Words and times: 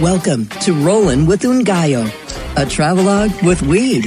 Welcome 0.00 0.48
to 0.60 0.74
Rollin' 0.74 1.24
with 1.24 1.40
Ngaio, 1.40 2.04
a 2.58 2.68
travelogue 2.68 3.32
with 3.42 3.62
weed. 3.62 4.04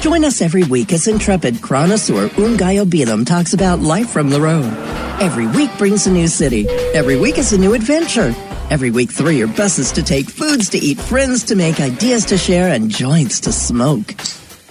Join 0.00 0.24
us 0.24 0.40
every 0.40 0.62
week 0.62 0.90
as 0.90 1.06
intrepid 1.06 1.56
chronosaur 1.56 2.30
Ngaio 2.30 2.86
Bealum 2.86 3.26
talks 3.26 3.52
about 3.52 3.80
life 3.80 4.08
from 4.08 4.30
the 4.30 4.40
road. 4.40 4.72
Every 5.20 5.46
week 5.48 5.68
brings 5.76 6.06
a 6.06 6.10
new 6.10 6.28
city. 6.28 6.66
Every 6.94 7.18
week 7.18 7.36
is 7.36 7.52
a 7.52 7.58
new 7.58 7.74
adventure. 7.74 8.34
Every 8.70 8.90
week, 8.90 9.12
three 9.12 9.42
are 9.42 9.46
buses 9.46 9.92
to 9.92 10.02
take, 10.02 10.30
foods 10.30 10.70
to 10.70 10.78
eat, 10.78 10.98
friends 10.98 11.44
to 11.44 11.56
make, 11.56 11.78
ideas 11.78 12.24
to 12.26 12.38
share, 12.38 12.72
and 12.72 12.88
joints 12.88 13.38
to 13.40 13.52
smoke. 13.52 14.14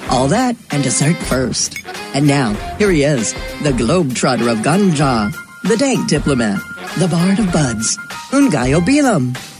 All 0.10 0.28
that 0.30 0.55
and 0.71 0.82
dessert 0.82 1.18
first. 1.18 1.78
And 2.16 2.26
now, 2.26 2.54
here 2.80 2.89
he 2.89 3.04
is, 3.04 3.34
the 3.62 3.73
globetrotter 3.73 4.52
of 4.52 4.66
Ganja, 4.66 5.32
the 5.70 5.78
dank 5.78 6.09
diplomat, 6.09 6.59
the 6.98 7.08
bard 7.08 7.38
of 7.38 7.53
buds, 7.53 7.95
Ngaio 8.31 8.80
Bealum. 8.80 9.51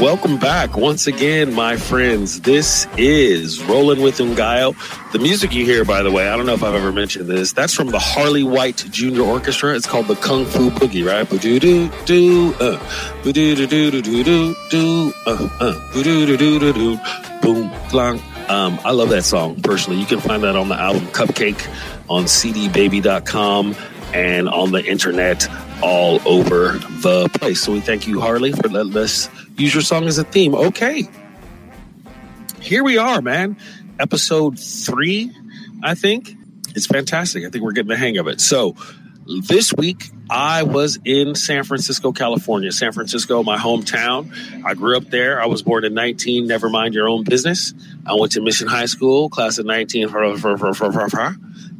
Welcome 0.00 0.38
back 0.38 0.78
once 0.78 1.06
again, 1.06 1.52
my 1.52 1.76
friends. 1.76 2.40
This 2.40 2.86
is 2.96 3.62
Rolling 3.62 4.00
with 4.00 4.16
Ngaio. 4.16 4.74
The 5.12 5.18
music 5.18 5.52
you 5.52 5.66
hear, 5.66 5.84
by 5.84 6.02
the 6.02 6.10
way, 6.10 6.30
I 6.30 6.38
don't 6.38 6.46
know 6.46 6.54
if 6.54 6.62
I've 6.62 6.74
ever 6.74 6.90
mentioned 6.90 7.28
this. 7.28 7.52
That's 7.52 7.74
from 7.74 7.88
the 7.88 7.98
Harley 7.98 8.42
White 8.42 8.78
Junior 8.90 9.20
Orchestra. 9.20 9.76
It's 9.76 9.86
called 9.86 10.08
the 10.08 10.14
Kung 10.14 10.46
Fu 10.46 10.70
Boogie, 10.70 11.06
right? 11.06 11.28
Doo 11.28 11.60
doo 11.60 11.90
doo 12.06 12.54
uh, 12.60 13.22
doo 13.24 13.32
doo 13.34 13.66
doo 13.66 13.90
doo 13.90 14.00
doo 14.00 14.54
doo 14.70 15.12
uh, 15.26 15.48
uh, 15.60 15.92
doo 15.92 16.02
doo 16.02 16.34
doo 16.34 16.58
doo 16.58 16.72
doo 16.72 16.98
boom, 17.42 17.70
clang. 17.90 18.22
Um, 18.48 18.80
I 18.82 18.92
love 18.92 19.10
that 19.10 19.24
song 19.24 19.60
personally. 19.60 20.00
You 20.00 20.06
can 20.06 20.20
find 20.20 20.42
that 20.44 20.56
on 20.56 20.70
the 20.70 20.76
album 20.76 21.08
Cupcake 21.08 21.68
on 22.08 22.24
cdbaby.com 22.24 23.76
and 24.14 24.48
on 24.48 24.72
the 24.72 24.82
internet 24.82 25.46
all 25.82 26.20
over 26.26 26.78
the 27.02 27.28
place. 27.34 27.62
So 27.62 27.72
we 27.72 27.80
thank 27.80 28.06
you, 28.06 28.20
Harley, 28.20 28.52
for 28.52 28.68
letting 28.68 28.96
us 28.96 29.28
use 29.56 29.74
your 29.74 29.82
song 29.82 30.04
as 30.04 30.18
a 30.18 30.24
theme. 30.24 30.54
Okay. 30.54 31.08
Here 32.60 32.84
we 32.84 32.98
are, 32.98 33.22
man. 33.22 33.56
Episode 33.98 34.58
three, 34.58 35.30
I 35.82 35.94
think. 35.94 36.36
It's 36.74 36.86
fantastic. 36.86 37.44
I 37.44 37.50
think 37.50 37.64
we're 37.64 37.72
getting 37.72 37.88
the 37.88 37.96
hang 37.96 38.18
of 38.18 38.28
it. 38.28 38.40
So 38.40 38.76
this 39.48 39.72
week, 39.74 40.10
I 40.28 40.62
was 40.62 40.98
in 41.04 41.34
San 41.34 41.64
Francisco, 41.64 42.12
California. 42.12 42.72
San 42.72 42.92
Francisco, 42.92 43.42
my 43.42 43.58
hometown. 43.58 44.32
I 44.64 44.74
grew 44.74 44.96
up 44.96 45.04
there. 45.10 45.42
I 45.42 45.46
was 45.46 45.62
born 45.62 45.84
in 45.84 45.94
19, 45.94 46.46
never 46.46 46.68
mind 46.68 46.94
your 46.94 47.08
own 47.08 47.24
business. 47.24 47.74
I 48.06 48.14
went 48.14 48.32
to 48.32 48.40
Mission 48.40 48.68
High 48.68 48.86
School, 48.86 49.28
class 49.28 49.58
of 49.58 49.66
19. 49.66 50.08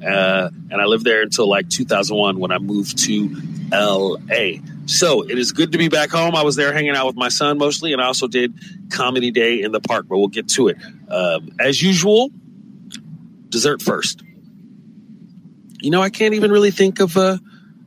Uh, 0.04 0.50
and 0.70 0.80
I 0.80 0.84
lived 0.84 1.04
there 1.04 1.22
until 1.22 1.48
like 1.48 1.68
2001 1.68 2.38
when 2.38 2.52
I 2.52 2.58
moved 2.58 2.98
to 3.06 3.28
LA. 3.72 4.60
So 4.86 5.22
it 5.22 5.38
is 5.38 5.52
good 5.52 5.72
to 5.72 5.78
be 5.78 5.88
back 5.88 6.10
home. 6.10 6.34
I 6.34 6.42
was 6.42 6.56
there 6.56 6.72
hanging 6.72 6.96
out 6.96 7.06
with 7.06 7.16
my 7.16 7.28
son 7.28 7.58
mostly, 7.58 7.92
and 7.92 8.00
I 8.00 8.06
also 8.06 8.26
did 8.26 8.58
comedy 8.90 9.30
day 9.30 9.62
in 9.62 9.72
the 9.72 9.80
park, 9.80 10.06
but 10.08 10.18
we'll 10.18 10.28
get 10.28 10.48
to 10.50 10.68
it. 10.68 10.78
Um, 11.08 11.50
as 11.60 11.82
usual, 11.82 12.30
dessert 13.50 13.82
first. 13.82 14.22
You 15.82 15.90
know, 15.90 16.02
I 16.02 16.10
can't 16.10 16.34
even 16.34 16.50
really 16.50 16.70
think 16.70 17.00
of 17.00 17.16
a, 17.16 17.38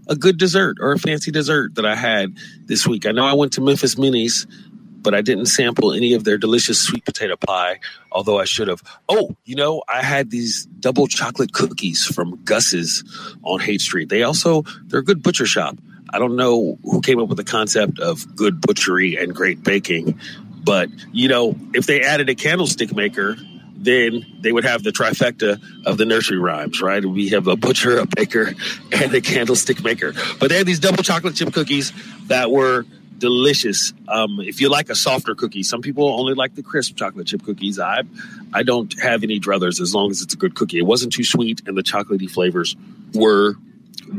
a 0.08 0.16
good 0.16 0.38
dessert 0.38 0.78
or 0.80 0.94
a 0.94 1.00
fancy 1.00 1.31
dessert 1.31 1.75
that 1.75 1.86
I 1.86 1.95
had 1.95 2.36
this 2.66 2.88
week. 2.88 3.06
I 3.06 3.11
know 3.11 3.25
I 3.25 3.34
went 3.34 3.53
to 3.53 3.61
Memphis 3.61 3.97
Minnie's, 3.97 4.47
but 5.04 5.14
I 5.14 5.22
didn't 5.22 5.48
sample 5.48 5.94
any 5.94 6.14
of 6.14 6.23
their 6.23 6.38
delicious 6.38 6.82
sweet 6.82 7.06
potato 7.06 7.36
pie, 7.36 7.80
although 8.12 8.40
I 8.40 8.46
should 8.46 8.68
have. 8.68 8.82
Oh, 9.08 9.36
you 9.46 9.56
know, 9.56 9.84
I 9.88 10.02
had 10.02 10.32
these 10.32 10.66
double 10.66 11.08
chocolate 11.08 11.54
cookies 11.54 12.06
from 12.06 12.44
Gus's 12.44 13.04
on 13.44 13.59
Haight 13.59 13.81
Street. 13.81 14.09
They 14.09 14.24
also, 14.24 14.64
they're 14.86 15.02
a 15.02 15.04
good 15.04 15.22
butcher 15.22 15.46
shop. 15.46 15.78
I 16.09 16.20
don't 16.20 16.36
know 16.36 16.78
who 16.84 17.02
came 17.02 17.20
up 17.20 17.28
with 17.28 17.38
the 17.38 17.44
concept 17.44 18.00
of 18.00 18.36
good 18.36 18.62
butchery 18.62 19.18
and 19.18 19.34
great 19.34 19.64
baking, 19.64 20.20
but 20.64 20.90
you 21.12 21.28
know, 21.28 21.56
if 21.74 21.86
they 21.86 22.02
added 22.02 22.30
a 22.30 22.36
candlestick 22.36 22.96
maker, 22.96 23.36
then 23.84 24.25
they 24.40 24.52
would 24.52 24.63
have 24.63 24.84
the 24.84 24.92
trifecta 24.92 25.62
of 25.86 25.97
the 25.97 26.06
nursery 26.06 26.38
rhymes, 26.38 26.81
right? 26.81 27.03
We 27.03 27.30
have 27.30 27.47
a 27.47 27.56
butcher, 27.56 27.97
a 27.97 28.06
baker, 28.06 28.53
and 28.92 29.13
a 29.13 29.22
candlestick 29.22 29.84
maker. 29.84 30.13
But 30.40 30.50
they 30.50 30.58
had 30.58 30.68
these 30.68 30.80
double 30.80 31.03
chocolate 31.03 31.36
chip 31.36 31.53
cookies 31.53 31.92
that 32.28 32.50
were 32.52 32.86
delicious. 33.23 33.94
Um, 34.09 34.41
if 34.41 34.59
you 34.59 34.67
like 34.67 34.89
a 34.89 34.95
softer 34.95 35.34
cookie, 35.34 35.63
some 35.63 35.81
people 35.81 36.09
only 36.19 36.34
like 36.34 36.56
the 36.56 36.61
crisp 36.61 36.97
chocolate 36.97 37.25
chip 37.25 37.41
cookies. 37.41 37.79
I 37.79 38.01
I 38.53 38.63
don't 38.63 38.94
have 39.01 39.23
any 39.23 39.39
druthers 39.39 39.79
as 39.79 39.95
long 39.95 40.11
as 40.11 40.22
it's 40.22 40.34
a 40.34 40.38
good 40.38 40.56
cookie. 40.56 40.78
It 40.78 40.85
wasn't 40.85 41.13
too 41.13 41.23
sweet, 41.23 41.62
and 41.66 41.78
the 41.78 41.83
chocolatey 41.83 42.29
flavors 42.29 42.75
were 43.13 43.56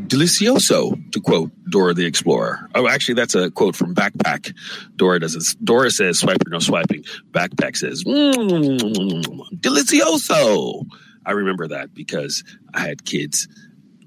delicioso, 0.09 1.13
to 1.13 1.21
quote 1.21 1.51
Dora 1.69 1.93
the 1.93 2.07
Explorer. 2.07 2.71
Oh, 2.75 2.89
actually, 2.89 3.17
that's 3.17 3.35
a 3.35 3.51
quote 3.51 3.77
from 3.77 3.95
Backpack. 3.95 4.57
Dora 4.97 5.21
does 5.21 5.35
it. 5.37 5.45
Dora 5.63 5.91
says, 5.91 6.19
"Swiper, 6.23 6.51
no 6.51 6.61
swiping." 6.61 7.05
Backpack 7.31 7.77
says, 7.77 8.05
mm, 8.05 9.23
"Delicioso." 9.61 10.87
I 11.27 11.33
remember 11.33 11.69
that 11.69 11.93
because 11.93 12.43
I 12.73 12.81
had 12.81 13.05
kids 13.05 13.49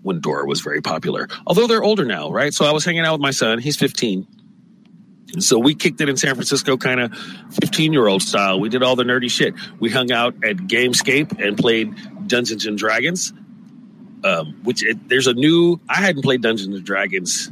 when 0.02 0.22
Dora 0.22 0.48
was 0.48 0.62
very 0.62 0.82
popular. 0.82 1.28
Although 1.46 1.68
they're 1.68 1.84
older 1.84 2.06
now, 2.06 2.32
right? 2.32 2.52
So 2.52 2.66
I 2.66 2.72
was 2.72 2.84
hanging 2.84 3.06
out 3.06 3.14
with 3.14 3.22
my 3.22 3.32
son. 3.32 3.60
He's 3.60 3.76
15. 3.76 4.26
So 5.40 5.60
we 5.60 5.76
kicked 5.76 6.02
it 6.02 6.10
in 6.10 6.18
San 6.18 6.36
Francisco, 6.36 6.78
kind 6.78 7.00
of 7.00 7.14
15 7.62 7.94
year 7.94 8.08
old 8.08 8.22
style. 8.22 8.60
We 8.60 8.70
did 8.70 8.84
all 8.84 8.96
the 8.96 9.04
nerdy 9.04 9.30
shit. 9.30 9.54
We 9.80 9.90
hung 9.90 10.12
out 10.12 10.36
at 10.44 10.56
Gamescape 10.58 11.40
and 11.46 11.58
played 11.58 11.94
Dungeons 12.28 12.66
and 12.66 12.78
Dragons 12.78 13.34
um, 14.24 14.60
which 14.64 14.84
it, 14.84 15.08
there's 15.08 15.28
a 15.28 15.34
new. 15.34 15.80
I 15.88 15.96
hadn't 15.96 16.24
played 16.24 16.42
Dungeons 16.42 16.76
and 16.76 16.86
Dragons 16.86 17.52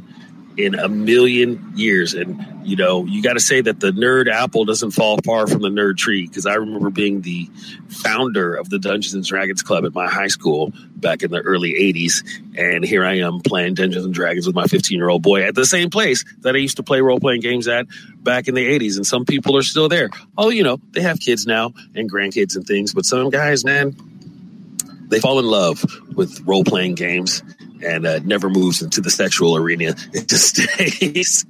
in 0.56 0.74
a 0.74 0.88
million 0.88 1.72
years, 1.76 2.14
and 2.14 2.44
you 2.66 2.76
know, 2.76 3.04
you 3.04 3.22
got 3.22 3.34
to 3.34 3.40
say 3.40 3.60
that 3.60 3.80
the 3.80 3.90
nerd 3.90 4.30
apple 4.30 4.64
doesn't 4.64 4.92
fall 4.92 5.18
far 5.24 5.46
from 5.46 5.62
the 5.62 5.68
nerd 5.68 5.96
tree 5.96 6.26
because 6.26 6.46
I 6.46 6.54
remember 6.54 6.90
being 6.90 7.20
the 7.20 7.48
founder 7.88 8.54
of 8.54 8.70
the 8.70 8.78
Dungeons 8.78 9.14
and 9.14 9.24
Dragons 9.24 9.62
club 9.62 9.84
at 9.84 9.94
my 9.94 10.08
high 10.08 10.28
school 10.28 10.72
back 10.96 11.22
in 11.22 11.30
the 11.30 11.40
early 11.40 11.74
'80s, 11.74 12.24
and 12.56 12.84
here 12.84 13.04
I 13.04 13.18
am 13.18 13.40
playing 13.40 13.74
Dungeons 13.74 14.04
and 14.04 14.14
Dragons 14.14 14.46
with 14.46 14.56
my 14.56 14.66
15 14.66 14.96
year 14.96 15.08
old 15.08 15.22
boy 15.22 15.42
at 15.42 15.54
the 15.54 15.66
same 15.66 15.90
place 15.90 16.24
that 16.40 16.54
I 16.54 16.58
used 16.58 16.78
to 16.78 16.82
play 16.82 17.00
role 17.00 17.20
playing 17.20 17.42
games 17.42 17.68
at 17.68 17.86
back 18.18 18.48
in 18.48 18.54
the 18.54 18.66
'80s, 18.78 18.96
and 18.96 19.06
some 19.06 19.24
people 19.24 19.56
are 19.56 19.62
still 19.62 19.88
there. 19.88 20.10
Oh, 20.38 20.48
you 20.48 20.62
know, 20.62 20.80
they 20.92 21.02
have 21.02 21.20
kids 21.20 21.46
now 21.46 21.72
and 21.94 22.10
grandkids 22.10 22.56
and 22.56 22.66
things, 22.66 22.94
but 22.94 23.04
some 23.04 23.30
guys, 23.30 23.64
man 23.64 23.96
they 25.08 25.20
fall 25.20 25.38
in 25.38 25.46
love 25.46 25.84
with 26.16 26.40
role 26.40 26.64
playing 26.64 26.94
games 26.94 27.42
and 27.84 28.06
uh, 28.06 28.18
never 28.20 28.48
moves 28.48 28.82
into 28.82 29.00
the 29.00 29.10
sexual 29.10 29.56
arena. 29.56 29.94
It 30.12 30.28
just 30.28 30.56
stays. 30.56 31.44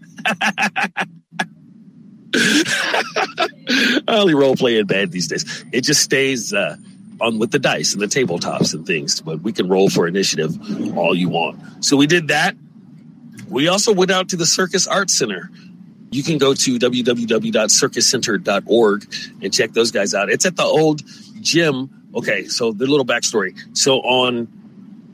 I 2.35 4.01
only 4.09 4.35
role 4.35 4.57
play 4.57 4.79
in 4.79 4.87
bed 4.87 5.13
these 5.13 5.29
days. 5.29 5.65
It 5.73 5.83
just 5.83 6.03
stays 6.03 6.53
uh, 6.53 6.77
on 7.21 7.39
with 7.39 7.51
the 7.51 7.59
dice 7.59 7.95
and 7.95 8.03
the 8.03 8.07
tabletops 8.07 8.75
and 8.75 8.87
things. 8.87 9.21
But 9.21 9.43
we 9.43 9.53
can 9.53 9.69
roll 9.69 9.89
for 9.89 10.07
initiative 10.07 10.57
all 10.97 11.15
you 11.15 11.29
want. 11.29 11.85
So 11.85 11.97
we 11.97 12.07
did 12.07 12.29
that. 12.29 12.57
We 13.49 13.69
also 13.69 13.93
went 13.93 14.11
out 14.11 14.29
to 14.31 14.37
the 14.37 14.47
Circus 14.47 14.87
Arts 14.87 15.17
Center. 15.17 15.51
You 16.11 16.23
can 16.23 16.39
go 16.39 16.55
to 16.55 16.79
www.circuscenter.org 16.79 19.15
and 19.43 19.53
check 19.53 19.73
those 19.73 19.91
guys 19.91 20.15
out. 20.15 20.31
It's 20.31 20.47
at 20.47 20.57
the 20.57 20.65
old 20.65 21.03
gym 21.41 21.91
Okay, 22.17 22.47
so 22.47 22.73
the 22.73 22.87
little 22.87 23.05
backstory. 23.05 23.55
So 23.77 23.99
on 23.99 24.49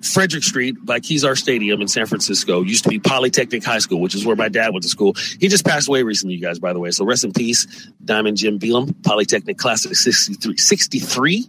Frederick 0.03 0.43
Street 0.43 0.77
by 0.85 1.01
Kezar 1.01 1.37
Stadium 1.37 1.81
in 1.81 1.89
San 1.89 2.07
Francisco 2.07 2.63
used 2.63 2.85
to 2.85 2.91
be 2.91 2.99
Polytechnic 2.99 3.65
High 3.65 3.79
School, 3.79 4.01
which 4.01 4.15
is 4.15 4.27
where 4.27 4.37
my 4.37 4.49
dad 4.49 4.73
went 4.73 4.83
to 4.83 4.89
school. 4.89 5.15
He 5.39 5.49
just 5.49 5.65
passed 5.65 5.89
away 5.89 6.03
recently, 6.03 6.35
you 6.35 6.41
guys, 6.41 6.59
by 6.59 6.73
the 6.73 6.81
way. 6.81 6.91
So 6.91 7.05
rest 7.05 7.25
in 7.25 7.33
peace, 7.33 7.91
Diamond 8.05 8.37
Jim 8.37 8.59
Bealum, 8.59 9.03
Polytechnic 9.03 9.59
Class 9.59 9.85
of 9.85 9.95
63. 9.95 10.57
63? 10.57 11.49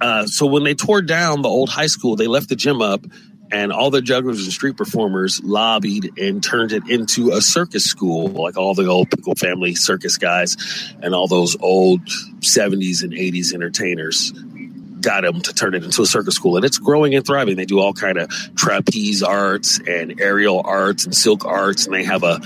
Uh, 0.00 0.26
so 0.26 0.46
when 0.46 0.64
they 0.64 0.74
tore 0.74 1.02
down 1.02 1.42
the 1.42 1.48
old 1.48 1.68
high 1.68 1.86
school, 1.86 2.16
they 2.16 2.26
left 2.26 2.48
the 2.48 2.56
gym 2.56 2.82
up 2.82 3.04
and 3.52 3.70
all 3.70 3.90
the 3.90 4.00
jugglers 4.00 4.42
and 4.42 4.52
street 4.52 4.76
performers 4.76 5.40
lobbied 5.44 6.18
and 6.18 6.42
turned 6.42 6.72
it 6.72 6.88
into 6.88 7.32
a 7.32 7.40
circus 7.42 7.84
school, 7.84 8.28
like 8.28 8.56
all 8.56 8.74
the 8.74 8.86
old 8.86 9.10
Pickle 9.10 9.34
family 9.34 9.74
circus 9.74 10.16
guys 10.16 10.56
and 11.02 11.14
all 11.14 11.28
those 11.28 11.56
old 11.60 12.00
70s 12.40 13.02
and 13.02 13.12
80s 13.12 13.52
entertainers 13.52 14.32
got 15.02 15.22
them 15.22 15.40
to 15.40 15.52
turn 15.52 15.74
it 15.74 15.84
into 15.84 16.02
a 16.02 16.06
circus 16.06 16.34
school 16.34 16.56
and 16.56 16.64
it's 16.64 16.78
growing 16.78 17.14
and 17.14 17.26
thriving 17.26 17.56
they 17.56 17.64
do 17.64 17.80
all 17.80 17.92
kind 17.92 18.18
of 18.18 18.28
trapeze 18.56 19.22
arts 19.22 19.80
and 19.86 20.20
aerial 20.20 20.62
arts 20.64 21.04
and 21.04 21.14
silk 21.14 21.44
arts 21.44 21.86
and 21.86 21.94
they 21.94 22.04
have 22.04 22.22
a 22.22 22.40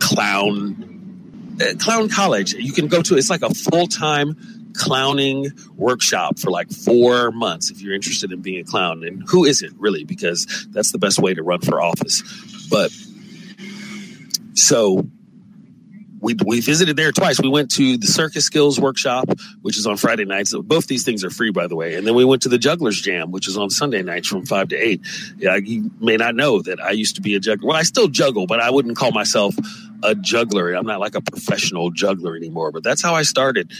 clown 0.00 1.56
uh, 1.60 1.74
clown 1.78 2.08
college 2.08 2.54
you 2.54 2.72
can 2.72 2.88
go 2.88 3.02
to 3.02 3.16
it's 3.16 3.30
like 3.30 3.42
a 3.42 3.52
full-time 3.52 4.36
clowning 4.78 5.50
workshop 5.76 6.38
for 6.38 6.50
like 6.50 6.70
four 6.70 7.30
months 7.30 7.70
if 7.70 7.82
you're 7.82 7.94
interested 7.94 8.32
in 8.32 8.40
being 8.40 8.60
a 8.60 8.64
clown. 8.64 9.04
And 9.04 9.22
who 9.28 9.44
isn't 9.44 9.74
really? 9.78 10.04
Because 10.04 10.66
that's 10.70 10.92
the 10.92 10.98
best 10.98 11.18
way 11.18 11.34
to 11.34 11.42
run 11.42 11.60
for 11.60 11.80
office. 11.80 12.22
But 12.70 12.92
so 14.54 15.08
we, 16.20 16.36
we 16.44 16.60
visited 16.60 16.96
there 16.96 17.12
twice. 17.12 17.40
We 17.40 17.48
went 17.48 17.70
to 17.72 17.96
the 17.96 18.06
Circus 18.06 18.44
Skills 18.44 18.78
Workshop, 18.80 19.28
which 19.62 19.76
is 19.78 19.86
on 19.86 19.96
Friday 19.96 20.24
nights. 20.24 20.54
Both 20.54 20.86
these 20.86 21.04
things 21.04 21.24
are 21.24 21.30
free, 21.30 21.50
by 21.50 21.66
the 21.66 21.76
way. 21.76 21.94
And 21.94 22.06
then 22.06 22.14
we 22.14 22.24
went 22.24 22.42
to 22.42 22.48
the 22.48 22.58
Jugglers 22.58 23.00
Jam, 23.00 23.30
which 23.30 23.48
is 23.48 23.56
on 23.56 23.70
Sunday 23.70 24.02
nights 24.02 24.28
from 24.28 24.46
five 24.46 24.68
to 24.68 24.76
eight. 24.76 25.00
Yeah, 25.36 25.56
you 25.56 25.90
may 26.00 26.16
not 26.16 26.34
know 26.34 26.62
that 26.62 26.80
I 26.80 26.90
used 26.90 27.16
to 27.16 27.22
be 27.22 27.34
a 27.34 27.40
juggler. 27.40 27.68
Well, 27.68 27.76
I 27.76 27.82
still 27.82 28.08
juggle, 28.08 28.46
but 28.46 28.60
I 28.60 28.70
wouldn't 28.70 28.96
call 28.96 29.12
myself 29.12 29.54
a 30.02 30.14
juggler. 30.14 30.72
I'm 30.74 30.86
not 30.86 31.00
like 31.00 31.14
a 31.14 31.20
professional 31.20 31.90
juggler 31.90 32.36
anymore, 32.36 32.72
but 32.72 32.82
that's 32.82 33.02
how 33.02 33.14
I 33.14 33.22
started. 33.22 33.72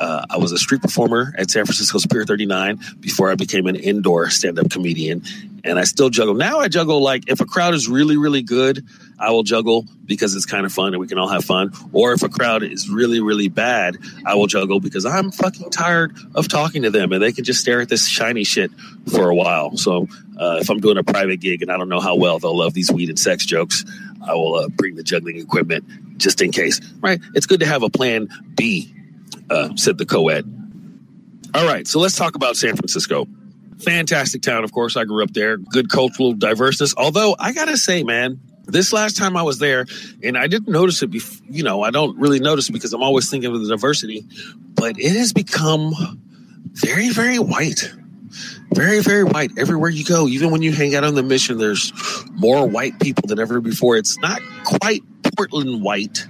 Uh, 0.00 0.24
I 0.30 0.38
was 0.38 0.50
a 0.50 0.56
street 0.56 0.80
performer 0.80 1.34
at 1.36 1.50
San 1.50 1.66
Francisco's 1.66 2.06
Pier 2.06 2.24
39 2.24 2.80
before 3.00 3.30
I 3.30 3.34
became 3.34 3.66
an 3.66 3.76
indoor 3.76 4.30
stand 4.30 4.58
up 4.58 4.70
comedian. 4.70 5.22
And 5.62 5.78
I 5.78 5.84
still 5.84 6.08
juggle. 6.08 6.32
Now 6.32 6.60
I 6.60 6.68
juggle 6.68 7.02
like 7.02 7.28
if 7.28 7.40
a 7.40 7.44
crowd 7.44 7.74
is 7.74 7.86
really, 7.86 8.16
really 8.16 8.40
good, 8.40 8.82
I 9.18 9.30
will 9.30 9.42
juggle 9.42 9.84
because 10.06 10.34
it's 10.34 10.46
kind 10.46 10.64
of 10.64 10.72
fun 10.72 10.94
and 10.94 11.00
we 11.00 11.06
can 11.06 11.18
all 11.18 11.28
have 11.28 11.44
fun. 11.44 11.72
Or 11.92 12.14
if 12.14 12.22
a 12.22 12.30
crowd 12.30 12.62
is 12.62 12.88
really, 12.88 13.20
really 13.20 13.48
bad, 13.48 13.98
I 14.24 14.36
will 14.36 14.46
juggle 14.46 14.80
because 14.80 15.04
I'm 15.04 15.30
fucking 15.30 15.68
tired 15.68 16.16
of 16.34 16.48
talking 16.48 16.84
to 16.84 16.90
them 16.90 17.12
and 17.12 17.22
they 17.22 17.32
can 17.32 17.44
just 17.44 17.60
stare 17.60 17.82
at 17.82 17.90
this 17.90 18.08
shiny 18.08 18.44
shit 18.44 18.70
for 19.12 19.28
a 19.28 19.34
while. 19.34 19.76
So 19.76 20.08
uh, 20.38 20.56
if 20.62 20.70
I'm 20.70 20.80
doing 20.80 20.96
a 20.96 21.04
private 21.04 21.40
gig 21.40 21.60
and 21.60 21.70
I 21.70 21.76
don't 21.76 21.90
know 21.90 22.00
how 22.00 22.16
well 22.16 22.38
they'll 22.38 22.56
love 22.56 22.72
these 22.72 22.90
weed 22.90 23.10
and 23.10 23.18
sex 23.18 23.44
jokes, 23.44 23.84
I 24.26 24.32
will 24.32 24.54
uh, 24.54 24.68
bring 24.68 24.94
the 24.94 25.02
juggling 25.02 25.36
equipment 25.36 26.16
just 26.16 26.40
in 26.40 26.52
case. 26.52 26.80
Right? 27.02 27.20
It's 27.34 27.44
good 27.44 27.60
to 27.60 27.66
have 27.66 27.82
a 27.82 27.90
plan 27.90 28.30
B 28.54 28.94
uh, 29.50 29.76
said 29.76 29.98
the 29.98 30.06
co-ed. 30.06 30.44
All 31.54 31.66
right, 31.66 31.86
so 31.86 31.98
let's 31.98 32.16
talk 32.16 32.36
about 32.36 32.56
San 32.56 32.76
Francisco. 32.76 33.26
Fantastic 33.80 34.42
town, 34.42 34.62
of 34.62 34.72
course. 34.72 34.96
I 34.96 35.04
grew 35.04 35.24
up 35.24 35.32
there. 35.32 35.56
Good 35.56 35.90
cultural 35.90 36.32
diverseness. 36.32 36.94
Although 36.96 37.34
I 37.38 37.52
gotta 37.52 37.76
say, 37.76 38.04
man, 38.04 38.40
this 38.66 38.92
last 38.92 39.16
time 39.16 39.36
I 39.36 39.42
was 39.42 39.58
there, 39.58 39.86
and 40.22 40.38
I 40.38 40.46
didn't 40.46 40.68
notice 40.68 41.02
it. 41.02 41.08
Before, 41.08 41.44
you 41.50 41.62
know, 41.62 41.82
I 41.82 41.90
don't 41.90 42.16
really 42.18 42.40
notice 42.40 42.68
it 42.68 42.72
because 42.72 42.92
I'm 42.92 43.02
always 43.02 43.30
thinking 43.30 43.52
of 43.52 43.60
the 43.60 43.68
diversity, 43.68 44.26
but 44.74 44.98
it 44.98 45.12
has 45.16 45.32
become 45.32 45.92
very, 46.72 47.10
very 47.10 47.38
white. 47.38 47.92
Very, 48.72 49.00
very 49.00 49.24
white. 49.24 49.50
Everywhere 49.58 49.90
you 49.90 50.04
go, 50.04 50.28
even 50.28 50.50
when 50.50 50.62
you 50.62 50.70
hang 50.72 50.94
out 50.94 51.02
on 51.02 51.14
the 51.16 51.22
mission, 51.24 51.58
there's 51.58 51.92
more 52.32 52.68
white 52.68 53.00
people 53.00 53.24
than 53.26 53.40
ever 53.40 53.60
before. 53.60 53.96
It's 53.96 54.16
not 54.18 54.40
quite 54.64 55.02
Portland 55.36 55.82
white, 55.82 56.24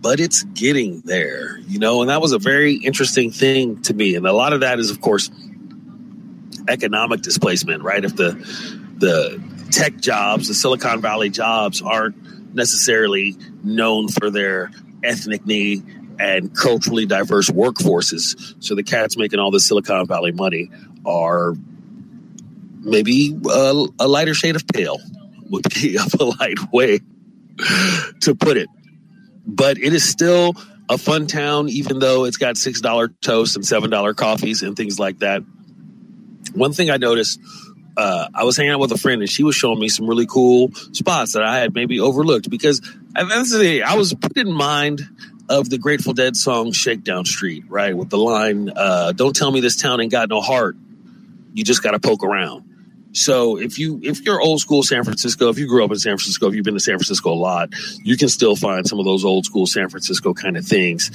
but 0.00 0.20
it's 0.20 0.42
getting 0.44 1.00
there, 1.00 1.58
you 1.60 1.78
know, 1.78 2.00
and 2.00 2.10
that 2.10 2.20
was 2.20 2.32
a 2.32 2.38
very 2.38 2.74
interesting 2.74 3.30
thing 3.30 3.82
to 3.82 3.94
me. 3.94 4.14
And 4.14 4.26
a 4.26 4.32
lot 4.32 4.52
of 4.52 4.60
that 4.60 4.78
is, 4.78 4.90
of 4.90 5.00
course, 5.00 5.30
economic 6.68 7.22
displacement, 7.22 7.82
right? 7.82 8.04
If 8.04 8.16
the 8.16 8.32
the 8.98 9.42
tech 9.70 9.96
jobs, 9.96 10.48
the 10.48 10.54
Silicon 10.54 11.00
Valley 11.00 11.30
jobs 11.30 11.82
aren't 11.82 12.54
necessarily 12.54 13.36
known 13.62 14.08
for 14.08 14.30
their 14.30 14.70
ethnically 15.02 15.82
and 16.18 16.54
culturally 16.54 17.06
diverse 17.06 17.48
workforces. 17.48 18.56
So 18.62 18.74
the 18.74 18.82
cats 18.82 19.16
making 19.16 19.38
all 19.38 19.50
the 19.50 19.60
Silicon 19.60 20.06
Valley 20.06 20.32
money 20.32 20.70
are 21.06 21.54
maybe 22.80 23.38
a, 23.48 23.86
a 24.00 24.08
lighter 24.08 24.34
shade 24.34 24.56
of 24.56 24.66
pale 24.66 24.98
would 25.50 25.66
be 25.74 25.96
a 26.00 26.04
polite 26.16 26.58
way 26.72 27.00
to 28.20 28.34
put 28.34 28.56
it 28.56 28.68
but 29.48 29.78
it 29.78 29.94
is 29.94 30.04
still 30.04 30.54
a 30.88 30.98
fun 30.98 31.26
town, 31.26 31.68
even 31.68 31.98
though 31.98 32.24
it's 32.24 32.36
got 32.36 32.56
six 32.56 32.80
dollar 32.80 33.08
toast 33.08 33.56
and 33.56 33.66
seven 33.66 33.90
dollar 33.90 34.14
coffees 34.14 34.62
and 34.62 34.76
things 34.76 34.98
like 34.98 35.18
that. 35.20 35.42
One 36.54 36.72
thing 36.72 36.90
I 36.90 36.98
noticed, 36.98 37.40
uh, 37.96 38.28
I 38.34 38.44
was 38.44 38.56
hanging 38.56 38.72
out 38.72 38.80
with 38.80 38.92
a 38.92 38.98
friend 38.98 39.20
and 39.20 39.30
she 39.30 39.42
was 39.42 39.56
showing 39.56 39.80
me 39.80 39.88
some 39.88 40.06
really 40.06 40.26
cool 40.26 40.72
spots 40.92 41.32
that 41.32 41.42
I 41.42 41.58
had 41.58 41.74
maybe 41.74 41.98
overlooked 41.98 42.48
because 42.48 42.80
eventually 43.16 43.82
I 43.82 43.94
was 43.94 44.14
put 44.14 44.36
in 44.36 44.52
mind 44.52 45.02
of 45.48 45.70
the 45.70 45.78
Grateful 45.78 46.12
Dead 46.12 46.36
song 46.36 46.72
Shakedown 46.72 47.24
Street, 47.24 47.64
right? 47.68 47.96
With 47.96 48.10
the 48.10 48.18
line, 48.18 48.70
uh, 48.74 49.12
Don't 49.12 49.34
tell 49.34 49.50
me 49.50 49.60
this 49.60 49.76
town 49.76 50.00
ain't 50.00 50.12
got 50.12 50.28
no 50.28 50.40
heart. 50.40 50.76
You 51.54 51.64
just 51.64 51.82
got 51.82 51.92
to 51.92 51.98
poke 51.98 52.22
around. 52.22 52.67
So 53.18 53.58
if 53.58 53.78
you 53.78 54.00
if 54.02 54.20
you're 54.24 54.40
old 54.40 54.60
school 54.60 54.84
San 54.84 55.02
Francisco, 55.02 55.48
if 55.48 55.58
you 55.58 55.66
grew 55.66 55.84
up 55.84 55.90
in 55.90 55.98
San 55.98 56.16
Francisco, 56.16 56.48
if 56.48 56.54
you've 56.54 56.64
been 56.64 56.74
to 56.74 56.80
San 56.80 56.96
Francisco 56.96 57.32
a 57.32 57.34
lot, 57.34 57.70
you 58.04 58.16
can 58.16 58.28
still 58.28 58.54
find 58.54 58.86
some 58.86 59.00
of 59.00 59.04
those 59.04 59.24
old 59.24 59.44
school 59.44 59.66
San 59.66 59.88
Francisco 59.88 60.32
kind 60.34 60.56
of 60.56 60.64
things. 60.64 61.10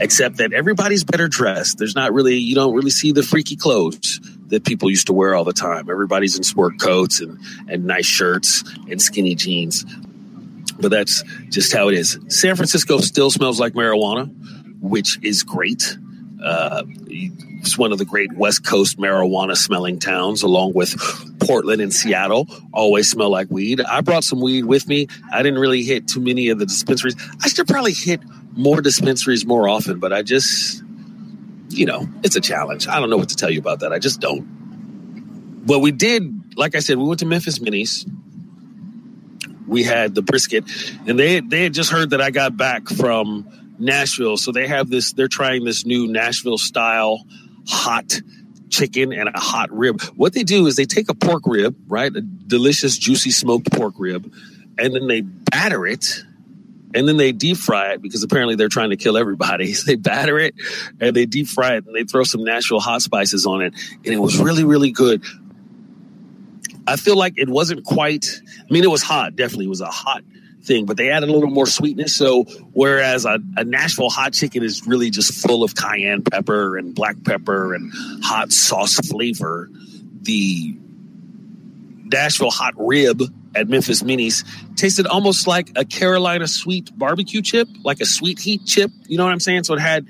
Except 0.00 0.38
that 0.38 0.54
everybody's 0.54 1.04
better 1.04 1.28
dressed. 1.28 1.76
There's 1.76 1.94
not 1.94 2.14
really 2.14 2.36
you 2.36 2.54
don't 2.54 2.74
really 2.74 2.90
see 2.90 3.12
the 3.12 3.22
freaky 3.22 3.56
clothes 3.56 4.18
that 4.46 4.64
people 4.64 4.88
used 4.88 5.08
to 5.08 5.12
wear 5.12 5.34
all 5.34 5.44
the 5.44 5.52
time. 5.52 5.90
Everybody's 5.90 6.36
in 6.38 6.42
sport 6.42 6.80
coats 6.80 7.20
and 7.20 7.38
and 7.68 7.84
nice 7.84 8.06
shirts 8.06 8.64
and 8.88 9.00
skinny 9.00 9.34
jeans. 9.34 9.84
But 10.80 10.90
that's 10.90 11.22
just 11.50 11.74
how 11.74 11.88
it 11.88 11.94
is. 11.94 12.18
San 12.28 12.56
Francisco 12.56 12.98
still 12.98 13.30
smells 13.30 13.60
like 13.60 13.74
marijuana, 13.74 14.32
which 14.80 15.18
is 15.22 15.42
great. 15.42 15.98
Uh, 16.42 16.82
it's 17.06 17.78
one 17.78 17.92
of 17.92 17.98
the 17.98 18.04
great 18.04 18.32
West 18.32 18.64
Coast 18.66 18.98
marijuana 18.98 19.56
smelling 19.56 19.98
towns, 19.98 20.42
along 20.42 20.72
with 20.72 20.96
Portland 21.40 21.80
and 21.80 21.92
Seattle. 21.92 22.48
Always 22.72 23.08
smell 23.08 23.30
like 23.30 23.50
weed. 23.50 23.80
I 23.80 24.00
brought 24.00 24.24
some 24.24 24.40
weed 24.40 24.64
with 24.64 24.88
me. 24.88 25.06
I 25.32 25.42
didn't 25.42 25.60
really 25.60 25.84
hit 25.84 26.08
too 26.08 26.20
many 26.20 26.48
of 26.48 26.58
the 26.58 26.66
dispensaries. 26.66 27.14
I 27.42 27.48
should 27.48 27.68
probably 27.68 27.92
hit 27.92 28.20
more 28.56 28.80
dispensaries 28.80 29.46
more 29.46 29.68
often, 29.68 30.00
but 30.00 30.12
I 30.12 30.22
just, 30.22 30.82
you 31.68 31.86
know, 31.86 32.08
it's 32.24 32.36
a 32.36 32.40
challenge. 32.40 32.88
I 32.88 32.98
don't 32.98 33.10
know 33.10 33.16
what 33.16 33.28
to 33.28 33.36
tell 33.36 33.50
you 33.50 33.60
about 33.60 33.80
that. 33.80 33.92
I 33.92 33.98
just 33.98 34.20
don't. 34.20 34.44
But 35.64 35.78
we 35.78 35.92
did, 35.92 36.56
like 36.56 36.74
I 36.74 36.80
said, 36.80 36.98
we 36.98 37.04
went 37.04 37.20
to 37.20 37.26
Memphis 37.26 37.60
Minnie's. 37.60 38.04
We 39.68 39.84
had 39.84 40.14
the 40.14 40.22
brisket, 40.22 40.64
and 41.06 41.18
they 41.18 41.40
they 41.40 41.62
had 41.62 41.72
just 41.72 41.90
heard 41.90 42.10
that 42.10 42.20
I 42.20 42.30
got 42.30 42.56
back 42.56 42.88
from 42.88 43.48
Nashville. 43.78 44.36
So 44.36 44.52
they 44.52 44.66
have 44.66 44.88
this, 44.88 45.12
they're 45.12 45.28
trying 45.28 45.64
this 45.64 45.84
new 45.84 46.06
Nashville 46.06 46.58
style 46.58 47.24
hot 47.66 48.20
chicken 48.70 49.12
and 49.12 49.28
a 49.28 49.38
hot 49.38 49.70
rib. 49.70 50.00
What 50.16 50.32
they 50.32 50.42
do 50.42 50.66
is 50.66 50.76
they 50.76 50.84
take 50.84 51.08
a 51.08 51.14
pork 51.14 51.42
rib, 51.46 51.76
right? 51.86 52.14
A 52.14 52.20
delicious, 52.20 52.96
juicy 52.96 53.30
smoked 53.30 53.70
pork 53.70 53.94
rib, 53.98 54.32
and 54.78 54.94
then 54.94 55.06
they 55.06 55.20
batter 55.20 55.86
it 55.86 56.24
and 56.94 57.08
then 57.08 57.16
they 57.16 57.32
deep 57.32 57.56
fry 57.56 57.92
it 57.92 58.02
because 58.02 58.22
apparently 58.22 58.54
they're 58.54 58.68
trying 58.68 58.90
to 58.90 58.96
kill 58.96 59.16
everybody. 59.16 59.74
They 59.86 59.96
batter 59.96 60.38
it 60.38 60.54
and 61.00 61.14
they 61.14 61.26
deep 61.26 61.48
fry 61.48 61.76
it 61.76 61.86
and 61.86 61.94
they 61.94 62.04
throw 62.04 62.22
some 62.22 62.44
Nashville 62.44 62.80
hot 62.80 63.02
spices 63.02 63.46
on 63.46 63.62
it. 63.62 63.74
And 64.04 64.14
it 64.14 64.18
was 64.18 64.38
really, 64.38 64.64
really 64.64 64.92
good. 64.92 65.22
I 66.86 66.96
feel 66.96 67.16
like 67.16 67.34
it 67.36 67.48
wasn't 67.48 67.84
quite, 67.84 68.26
I 68.58 68.72
mean, 68.72 68.84
it 68.84 68.90
was 68.90 69.02
hot, 69.02 69.34
definitely. 69.36 69.66
It 69.66 69.70
was 69.70 69.80
a 69.80 69.86
hot 69.86 70.22
thing, 70.64 70.86
but 70.86 70.96
they 70.96 71.10
added 71.10 71.28
a 71.28 71.32
little 71.32 71.50
more 71.50 71.66
sweetness. 71.66 72.14
So 72.14 72.44
whereas 72.72 73.24
a, 73.24 73.38
a, 73.56 73.64
Nashville 73.64 74.10
hot 74.10 74.32
chicken 74.32 74.62
is 74.62 74.86
really 74.86 75.10
just 75.10 75.34
full 75.46 75.62
of 75.64 75.74
cayenne 75.74 76.22
pepper 76.22 76.76
and 76.76 76.94
black 76.94 77.16
pepper 77.24 77.74
and 77.74 77.92
hot 78.22 78.52
sauce 78.52 78.94
flavor, 78.94 79.68
the 80.22 80.76
Nashville 82.04 82.50
hot 82.50 82.74
rib 82.76 83.22
at 83.54 83.68
Memphis 83.68 84.02
Minnie's 84.02 84.44
tasted 84.76 85.06
almost 85.06 85.46
like 85.46 85.70
a 85.76 85.84
Carolina 85.84 86.46
sweet 86.46 86.96
barbecue 86.96 87.42
chip, 87.42 87.68
like 87.82 88.00
a 88.00 88.06
sweet 88.06 88.38
heat 88.38 88.64
chip. 88.64 88.90
You 89.06 89.18
know 89.18 89.24
what 89.24 89.32
I'm 89.32 89.40
saying? 89.40 89.64
So 89.64 89.74
it 89.74 89.80
had 89.80 90.06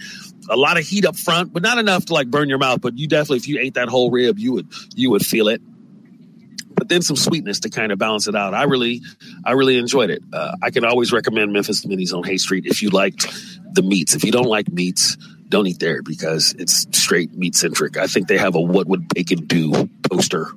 a 0.51 0.57
lot 0.57 0.79
of 0.79 0.85
heat 0.85 1.05
up 1.05 1.17
front, 1.17 1.53
but 1.53 1.63
not 1.63 1.79
enough 1.79 2.07
to 2.07 2.15
like 2.15 2.29
burn 2.29 2.49
your 2.49 2.59
mouth. 2.59 2.81
But 2.81 2.99
you 2.99 3.09
definitely, 3.09 3.39
if 3.39 3.49
you 3.49 3.59
ate 3.59 3.75
that 3.75 3.89
whole 3.89 4.11
rib, 4.11 4.39
you 4.39 4.53
would 4.53 4.73
you 4.95 5.11
would 5.11 5.23
feel 5.23 5.49
it 5.49 5.63
but 6.83 6.89
then 6.89 7.01
some 7.01 7.15
sweetness 7.15 7.61
to 7.61 7.71
kind 7.71 7.93
of 7.93 7.99
balance 8.01 8.27
it 8.27 8.35
out. 8.35 8.55
I 8.55 8.65
really, 8.65 9.03
I 9.45 9.53
really 9.53 9.79
enjoyed 9.79 10.11
it. 10.11 10.21
Uh, 10.33 10.57
I 10.61 10.73
can 10.73 10.85
always 10.85 11.13
recommend 11.13 11.53
Memphis 11.53 11.87
Minnie's 11.87 12.13
on 12.13 12.25
Haight 12.25 12.41
Street 12.41 12.67
if 12.67 12.83
you 12.83 12.91
liked 12.91 13.33
the 13.75 13.83
meats. 13.83 14.17
If 14.17 14.25
you 14.25 14.33
don't 14.33 14.49
like 14.49 14.69
meats, 14.69 15.17
don't 15.49 15.69
eat 15.69 15.79
there 15.79 16.03
because 16.03 16.57
it's 16.59 16.89
straight 16.91 17.35
meat 17.35 17.55
centric. 17.55 17.97
I 17.97 18.09
think 18.09 18.27
they 18.27 18.37
have 18.37 18.57
a 18.57 18.61
"What 18.61 18.89
would 18.89 19.07
bacon 19.15 19.47
do" 19.47 19.89
poster 20.11 20.49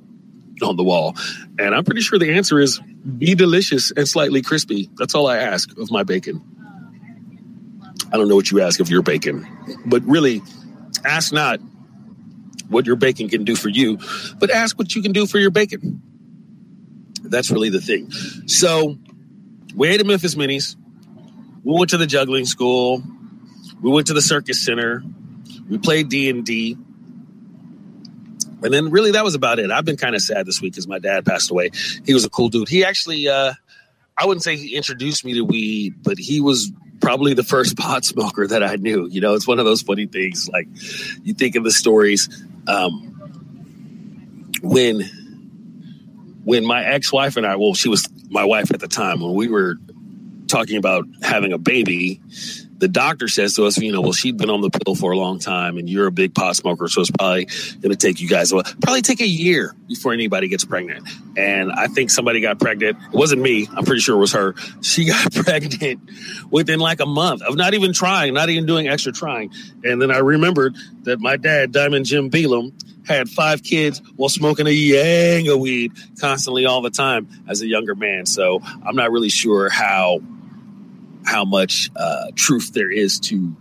on 0.60 0.74
the 0.74 0.82
wall, 0.82 1.14
and 1.60 1.72
I'm 1.72 1.84
pretty 1.84 2.00
sure 2.00 2.18
the 2.18 2.34
answer 2.34 2.58
is 2.58 2.80
be 3.16 3.36
delicious 3.36 3.92
and 3.96 4.08
slightly 4.08 4.42
crispy. 4.42 4.90
That's 4.96 5.14
all 5.14 5.28
I 5.28 5.36
ask 5.36 5.78
of 5.78 5.92
my 5.92 6.02
bacon. 6.02 6.42
I 8.12 8.16
don't 8.16 8.26
know 8.26 8.34
what 8.34 8.50
you 8.50 8.62
ask 8.62 8.80
of 8.80 8.90
your 8.90 9.02
bacon, 9.02 9.46
but 9.86 10.02
really, 10.02 10.42
ask 11.04 11.32
not 11.32 11.60
what 12.68 12.84
your 12.84 12.96
bacon 12.96 13.28
can 13.28 13.44
do 13.44 13.54
for 13.54 13.68
you, 13.68 13.98
but 14.40 14.50
ask 14.50 14.76
what 14.76 14.92
you 14.96 15.02
can 15.02 15.12
do 15.12 15.24
for 15.24 15.38
your 15.38 15.52
bacon. 15.52 16.02
That's 17.30 17.50
really 17.50 17.70
the 17.70 17.80
thing. 17.80 18.10
So 18.46 18.96
we 19.74 19.88
ate 19.88 20.00
at 20.00 20.06
Memphis 20.06 20.36
Minnie's. 20.36 20.76
We 21.64 21.76
went 21.76 21.90
to 21.90 21.96
the 21.96 22.06
juggling 22.06 22.46
school. 22.46 23.02
We 23.82 23.90
went 23.90 24.06
to 24.08 24.14
the 24.14 24.22
circus 24.22 24.64
center. 24.64 25.02
We 25.68 25.78
played 25.78 26.08
D 26.08 26.30
and 26.30 26.44
D. 26.44 26.76
And 28.62 28.72
then 28.72 28.90
really 28.90 29.12
that 29.12 29.24
was 29.24 29.34
about 29.34 29.58
it. 29.58 29.70
I've 29.70 29.84
been 29.84 29.96
kind 29.96 30.14
of 30.14 30.22
sad 30.22 30.46
this 30.46 30.60
week 30.60 30.72
because 30.72 30.88
my 30.88 30.98
dad 30.98 31.26
passed 31.26 31.50
away. 31.50 31.70
He 32.04 32.14
was 32.14 32.24
a 32.24 32.30
cool 32.30 32.48
dude. 32.48 32.68
He 32.68 32.84
actually 32.84 33.28
uh 33.28 33.52
I 34.16 34.26
wouldn't 34.26 34.42
say 34.42 34.56
he 34.56 34.74
introduced 34.74 35.24
me 35.24 35.34
to 35.34 35.42
weed, 35.42 36.02
but 36.02 36.18
he 36.18 36.40
was 36.40 36.72
probably 37.00 37.34
the 37.34 37.44
first 37.44 37.76
pot 37.78 38.04
smoker 38.04 38.46
that 38.46 38.62
I 38.62 38.76
knew. 38.76 39.06
You 39.08 39.20
know, 39.20 39.34
it's 39.34 39.46
one 39.46 39.58
of 39.58 39.64
those 39.64 39.82
funny 39.82 40.06
things. 40.06 40.48
Like 40.50 40.68
you 41.22 41.34
think 41.34 41.56
of 41.56 41.64
the 41.64 41.70
stories 41.70 42.28
um, 42.66 43.12
when 44.62 45.02
when 46.46 46.64
my 46.64 46.84
ex-wife 46.84 47.36
and 47.36 47.44
I, 47.44 47.56
well, 47.56 47.74
she 47.74 47.88
was 47.88 48.08
my 48.30 48.44
wife 48.44 48.70
at 48.72 48.78
the 48.78 48.86
time, 48.86 49.20
when 49.20 49.34
we 49.34 49.48
were 49.48 49.74
talking 50.46 50.76
about 50.76 51.04
having 51.20 51.52
a 51.52 51.58
baby, 51.58 52.20
the 52.78 52.88
doctor 52.88 53.28
says 53.28 53.54
to 53.54 53.64
us, 53.64 53.78
you 53.78 53.92
know, 53.92 54.00
well, 54.00 54.12
she'd 54.12 54.36
been 54.36 54.50
on 54.50 54.60
the 54.60 54.70
pill 54.70 54.94
for 54.94 55.12
a 55.12 55.16
long 55.16 55.38
time 55.38 55.78
and 55.78 55.88
you're 55.88 56.06
a 56.06 56.12
big 56.12 56.34
pot 56.34 56.56
smoker. 56.56 56.88
So 56.88 57.00
it's 57.00 57.10
probably 57.10 57.46
going 57.80 57.90
to 57.90 57.96
take 57.96 58.20
you 58.20 58.28
guys, 58.28 58.52
well, 58.52 58.64
probably 58.82 59.02
take 59.02 59.20
a 59.20 59.26
year 59.26 59.74
before 59.88 60.12
anybody 60.12 60.48
gets 60.48 60.64
pregnant. 60.64 61.08
And 61.36 61.72
I 61.72 61.86
think 61.86 62.10
somebody 62.10 62.40
got 62.40 62.58
pregnant. 62.58 62.98
It 63.12 63.16
wasn't 63.16 63.42
me. 63.42 63.68
I'm 63.74 63.84
pretty 63.84 64.00
sure 64.00 64.16
it 64.16 64.20
was 64.20 64.32
her. 64.32 64.54
She 64.82 65.04
got 65.08 65.32
pregnant 65.32 66.00
within 66.50 66.80
like 66.80 67.00
a 67.00 67.06
month 67.06 67.42
of 67.42 67.56
not 67.56 67.74
even 67.74 67.92
trying, 67.92 68.34
not 68.34 68.50
even 68.50 68.66
doing 68.66 68.88
extra 68.88 69.12
trying. 69.12 69.52
And 69.82 70.00
then 70.00 70.10
I 70.10 70.18
remembered 70.18 70.76
that 71.04 71.20
my 71.20 71.36
dad, 71.36 71.72
Diamond 71.72 72.04
Jim 72.06 72.30
Bealum, 72.30 72.72
had 73.06 73.28
five 73.28 73.62
kids 73.62 74.02
while 74.16 74.28
smoking 74.28 74.66
a 74.66 74.70
yang 74.70 75.48
of 75.48 75.60
weed 75.60 75.92
constantly 76.20 76.66
all 76.66 76.82
the 76.82 76.90
time 76.90 77.28
as 77.48 77.62
a 77.62 77.66
younger 77.66 77.94
man. 77.94 78.26
So 78.26 78.60
I'm 78.84 78.96
not 78.96 79.12
really 79.12 79.28
sure 79.28 79.68
how 79.68 80.20
how 81.26 81.44
much 81.44 81.90
uh, 81.96 82.30
truth 82.34 82.72
there 82.72 82.90
is 82.90 83.18
to 83.20 83.54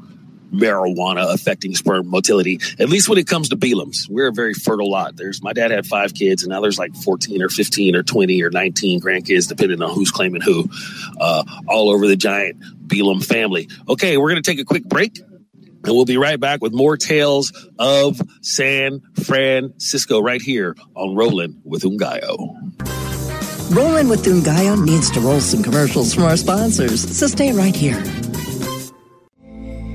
marijuana 0.55 1.34
affecting 1.34 1.75
sperm 1.75 2.10
motility, 2.10 2.60
at 2.79 2.89
least 2.89 3.10
when 3.10 3.17
it 3.17 3.27
comes 3.27 3.50
to 3.50 3.57
Bealums. 3.57 4.07
We're 4.10 4.27
a 4.27 4.34
very 4.34 4.53
fertile 4.53 4.89
lot. 4.89 5.15
There's 5.15 5.41
my 5.43 5.53
dad 5.53 5.72
had 5.72 5.86
five 5.86 6.13
kids, 6.13 6.43
and 6.43 6.51
now 6.51 6.62
there's 6.62 6.79
like 6.79 6.95
14 6.95 7.41
or 7.41 7.50
15 7.50 7.95
or 7.95 8.03
20 8.03 8.43
or 8.43 8.50
19 8.50 9.01
grandkids, 9.01 9.48
depending 9.48 9.81
on 9.81 9.93
who's 9.93 10.12
claiming 10.12 10.41
who, 10.41 10.69
uh, 11.19 11.43
all 11.67 11.89
over 11.89 12.07
the 12.07 12.15
giant 12.15 12.60
Bealum 12.88 13.25
family. 13.25 13.69
Okay, 13.89 14.17
we're 14.17 14.29
going 14.29 14.41
to 14.41 14.50
take 14.50 14.60
a 14.60 14.65
quick 14.65 14.86
break. 14.86 15.19
And 15.84 15.93
we'll 15.93 16.05
be 16.05 16.17
right 16.17 16.39
back 16.39 16.62
with 16.62 16.74
more 16.74 16.98
tales 16.98 17.53
of 17.77 18.19
San 18.41 19.01
Francisco 19.24 20.19
right 20.19 20.41
here 20.41 20.75
on 20.95 21.15
Rolling 21.15 21.62
with 21.63 21.84
Ngaio. 21.84 23.25
Rolling 23.72 24.10
with 24.10 24.24
Ngaio 24.24 24.86
needs 24.86 25.10
to 25.12 25.19
roll 25.19 25.41
some 25.41 25.63
commercials 25.63 26.13
from 26.13 26.24
our 26.24 26.38
sponsors, 26.38 27.01
so 27.17 27.25
stay 27.25 27.51
right 27.51 27.75
here. 27.75 28.00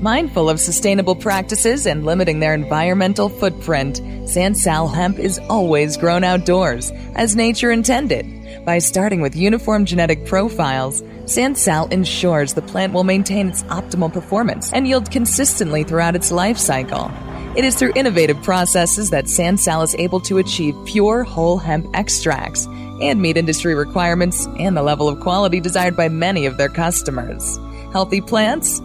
Mindful 0.01 0.49
of 0.49 0.59
sustainable 0.59 1.15
practices 1.15 1.85
and 1.85 2.05
limiting 2.05 2.41
their 2.41 2.53
environmental 2.53 3.29
footprint, 3.29 4.01
Sansal 4.25 4.93
hemp 4.93 5.19
is 5.19 5.39
always 5.47 5.95
grown 5.95 6.25
outdoors, 6.25 6.91
as 7.15 7.37
nature 7.37 7.71
intended. 7.71 8.25
By 8.65 8.79
starting 8.79 9.21
with 9.21 9.37
uniform 9.37 9.85
genetic 9.85 10.25
profiles, 10.25 11.01
Sansal 11.23 11.93
ensures 11.93 12.53
the 12.53 12.61
plant 12.61 12.91
will 12.91 13.05
maintain 13.05 13.47
its 13.47 13.63
optimal 13.63 14.11
performance 14.11 14.73
and 14.73 14.85
yield 14.85 15.09
consistently 15.09 15.83
throughout 15.85 16.15
its 16.15 16.29
life 16.31 16.57
cycle. 16.57 17.09
It 17.55 17.63
is 17.63 17.75
through 17.75 17.93
innovative 17.95 18.41
processes 18.43 19.11
that 19.11 19.25
Sansal 19.25 19.83
is 19.83 19.95
able 19.95 20.19
to 20.21 20.39
achieve 20.39 20.75
pure 20.85 21.23
whole 21.23 21.57
hemp 21.57 21.87
extracts 21.93 22.67
and 23.01 23.21
meet 23.21 23.37
industry 23.37 23.75
requirements 23.75 24.47
and 24.59 24.77
the 24.77 24.83
level 24.83 25.09
of 25.09 25.19
quality 25.19 25.59
desired 25.59 25.97
by 25.97 26.09
many 26.09 26.45
of 26.45 26.57
their 26.57 26.69
customers. 26.69 27.59
Healthy 27.91 28.21
plants? 28.21 28.81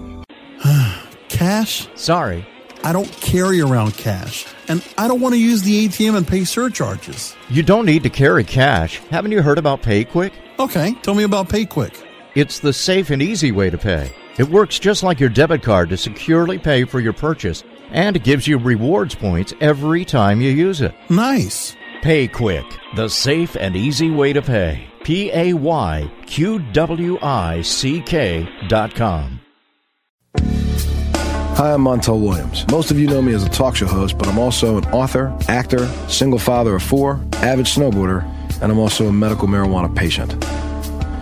cash? 1.29 1.89
Sorry. 1.95 2.47
I 2.85 2.93
don't 2.93 3.11
carry 3.21 3.61
around 3.61 3.95
cash, 3.95 4.47
and 4.69 4.85
I 4.97 5.09
don't 5.09 5.21
want 5.21 5.35
to 5.35 5.41
use 5.41 5.63
the 5.63 5.89
ATM 5.89 6.17
and 6.17 6.27
pay 6.29 6.45
surcharges. 6.45 7.35
You 7.49 7.65
don't 7.65 7.85
need 7.85 8.05
to 8.05 8.11
carry 8.11 8.45
cash. 8.45 8.99
Haven't 9.11 9.33
you 9.33 9.43
heard 9.43 9.59
about 9.59 9.83
PayQuick? 9.83 10.33
Okay, 10.61 10.95
tell 11.03 11.15
me 11.15 11.25
about 11.25 11.49
PayQuick. 11.49 12.01
It's 12.37 12.61
the 12.61 12.73
safe 12.73 13.11
and 13.11 13.21
easy 13.21 13.51
way 13.51 13.71
to 13.71 13.79
pay. 13.79 14.13
It 14.39 14.49
works 14.49 14.79
just 14.79 15.03
like 15.03 15.19
your 15.19 15.31
debit 15.31 15.63
card 15.63 15.89
to 15.89 15.97
securely 15.97 16.59
pay 16.59 16.85
for 16.85 17.01
your 17.01 17.13
purchase, 17.13 17.65
and 17.91 18.15
it 18.15 18.23
gives 18.23 18.47
you 18.47 18.59
rewards 18.59 19.15
points 19.15 19.53
every 19.61 20.05
time 20.05 20.41
you 20.41 20.51
use 20.51 20.81
it. 20.81 20.95
Nice. 21.09 21.75
PayQuick, 22.07 22.95
the 22.95 23.09
safe 23.09 23.57
and 23.57 23.75
easy 23.75 24.11
way 24.11 24.33
to 24.33 24.41
pay. 24.41 24.87
P 25.03 25.29
A 25.33 25.55
Y 25.55 26.09
Q 26.27 26.61
W 26.73 27.19
I 27.21 27.63
C 27.63 28.01
K 28.01 28.49
dot 28.69 28.95
com. 28.95 29.41
Hi, 30.37 31.75
I'm 31.75 31.83
Montel 31.83 32.23
Williams. 32.23 32.65
Most 32.69 32.93
of 32.93 33.01
you 33.01 33.09
know 33.09 33.21
me 33.21 33.35
as 33.35 33.45
a 33.45 33.49
talk 33.49 33.75
show 33.75 33.87
host, 33.87 34.19
but 34.19 34.29
I'm 34.29 34.39
also 34.39 34.79
an 34.79 34.85
author, 34.93 35.37
actor, 35.49 35.85
single 36.07 36.39
father 36.39 36.77
of 36.77 36.85
four, 36.85 37.21
avid 37.39 37.67
snowboarder, 37.67 38.23
and 38.63 38.71
I'm 38.71 38.79
also 38.79 39.09
a 39.09 39.13
medical 39.13 39.49
marijuana 39.49 39.93
patient. 39.93 40.33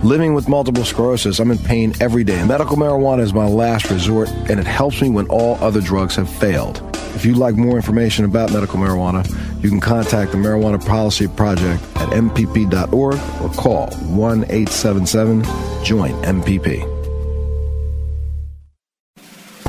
Living 0.03 0.35
with 0.35 0.47
multiple 0.47 0.85
sclerosis, 0.85 1.39
I'm 1.39 1.49
in 1.49 1.57
pain 1.57 1.95
every 1.99 2.23
day. 2.23 2.45
Medical 2.45 2.77
marijuana 2.77 3.21
is 3.21 3.33
my 3.33 3.47
last 3.47 3.89
resort, 3.89 4.29
and 4.51 4.59
it 4.59 4.67
helps 4.67 5.01
me 5.01 5.09
when 5.09 5.25
all 5.29 5.55
other 5.63 5.81
drugs 5.81 6.15
have 6.17 6.29
failed. 6.29 6.79
If 7.15 7.25
you'd 7.25 7.37
like 7.37 7.55
more 7.55 7.75
information 7.77 8.25
about 8.25 8.51
medical 8.51 8.77
marijuana, 8.77 9.25
you 9.65 9.71
can 9.71 9.79
contact 9.79 10.31
the 10.31 10.37
Marijuana 10.37 10.79
Policy 10.85 11.27
Project 11.27 11.81
at 11.95 12.09
mpp.org 12.09 13.19
or 13.41 13.49
call 13.55 13.87
1 13.87 14.43
877 14.43 15.41
JOIN 15.83 16.11
MPP. 16.21 16.91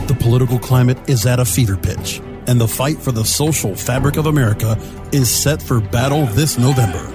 The 0.07 0.15
political 0.21 0.59
climate 0.59 0.99
is 1.09 1.25
at 1.25 1.41
a 1.41 1.47
fever 1.47 1.79
pitch, 1.79 2.21
and 2.47 2.61
the 2.61 2.69
fight 2.69 2.99
for 2.99 3.11
the 3.11 3.25
social 3.25 3.75
fabric 3.75 4.19
of 4.19 4.26
America 4.26 4.79
is 5.12 5.31
set 5.31 5.62
for 5.62 5.81
battle 5.81 6.26
this 6.26 6.59
November. 6.59 7.11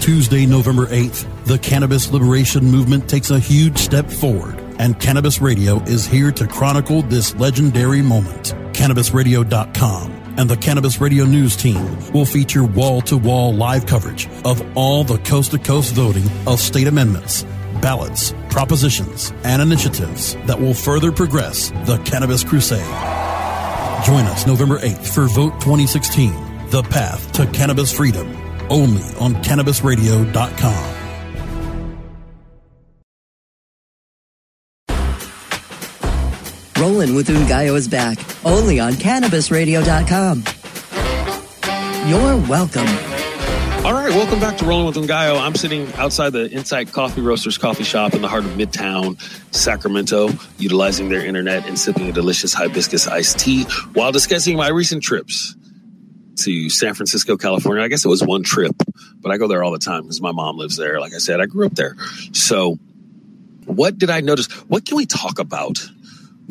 Tuesday, 0.00 0.46
November 0.46 0.86
8th, 0.86 1.26
the 1.46 1.58
cannabis 1.58 2.12
liberation 2.12 2.64
movement 2.64 3.08
takes 3.08 3.30
a 3.30 3.40
huge 3.40 3.78
step 3.78 4.08
forward, 4.08 4.60
and 4.78 5.00
Cannabis 5.00 5.40
Radio 5.40 5.82
is 5.82 6.06
here 6.06 6.30
to 6.30 6.46
chronicle 6.46 7.02
this 7.02 7.34
legendary 7.34 8.00
moment. 8.00 8.54
CannabisRadio.com 8.74 10.13
and 10.36 10.48
the 10.48 10.56
Cannabis 10.56 11.00
Radio 11.00 11.24
News 11.24 11.56
team 11.56 12.12
will 12.12 12.24
feature 12.24 12.64
wall 12.64 13.00
to 13.02 13.16
wall 13.16 13.54
live 13.54 13.86
coverage 13.86 14.28
of 14.44 14.76
all 14.76 15.04
the 15.04 15.18
coast 15.18 15.52
to 15.52 15.58
coast 15.58 15.94
voting 15.94 16.28
of 16.46 16.60
state 16.60 16.86
amendments 16.86 17.44
ballots, 17.80 18.32
propositions, 18.48 19.32
and 19.44 19.60
initiatives 19.60 20.36
that 20.46 20.58
will 20.58 20.72
further 20.72 21.12
progress 21.12 21.70
the 21.84 21.98
cannabis 22.04 22.42
crusade. 22.42 22.80
Join 24.06 24.24
us 24.24 24.46
November 24.46 24.78
8th 24.78 25.06
for 25.14 25.26
Vote 25.26 25.52
2016 25.60 26.32
The 26.70 26.82
Path 26.82 27.32
to 27.32 27.46
Cannabis 27.48 27.92
Freedom, 27.92 28.26
only 28.70 29.02
on 29.16 29.34
CannabisRadio.com. 29.42 30.93
Rolling 37.04 37.16
with 37.16 37.28
Ngaio 37.28 37.76
is 37.76 37.86
back, 37.86 38.18
only 38.46 38.80
on 38.80 38.92
CannabisRadio.com. 38.94 40.42
You're 42.08 42.48
welcome. 42.48 42.86
All 43.84 43.92
right, 43.92 44.08
welcome 44.08 44.40
back 44.40 44.56
to 44.56 44.64
Rolling 44.64 44.86
with 44.86 44.96
Ngaio. 44.96 45.38
I'm 45.38 45.54
sitting 45.54 45.92
outside 45.96 46.32
the 46.32 46.50
Insight 46.50 46.92
Coffee 46.92 47.20
Roasters 47.20 47.58
coffee 47.58 47.84
shop 47.84 48.14
in 48.14 48.22
the 48.22 48.28
heart 48.28 48.46
of 48.46 48.52
Midtown 48.52 49.20
Sacramento, 49.54 50.30
utilizing 50.56 51.10
their 51.10 51.22
internet 51.22 51.66
and 51.66 51.78
sipping 51.78 52.08
a 52.08 52.12
delicious 52.12 52.54
hibiscus 52.54 53.06
iced 53.06 53.38
tea 53.38 53.64
while 53.92 54.10
discussing 54.10 54.56
my 54.56 54.68
recent 54.68 55.02
trips 55.02 55.56
to 56.36 56.70
San 56.70 56.94
Francisco, 56.94 57.36
California. 57.36 57.82
I 57.82 57.88
guess 57.88 58.06
it 58.06 58.08
was 58.08 58.22
one 58.24 58.44
trip, 58.44 58.74
but 59.20 59.30
I 59.30 59.36
go 59.36 59.46
there 59.46 59.62
all 59.62 59.72
the 59.72 59.78
time 59.78 60.04
because 60.04 60.22
my 60.22 60.32
mom 60.32 60.56
lives 60.56 60.78
there. 60.78 61.00
Like 61.00 61.12
I 61.12 61.18
said, 61.18 61.42
I 61.42 61.44
grew 61.44 61.66
up 61.66 61.74
there. 61.74 61.96
So, 62.32 62.78
what 63.66 63.98
did 63.98 64.08
I 64.08 64.22
notice? 64.22 64.50
What 64.68 64.86
can 64.86 64.96
we 64.96 65.04
talk 65.04 65.38
about 65.38 65.86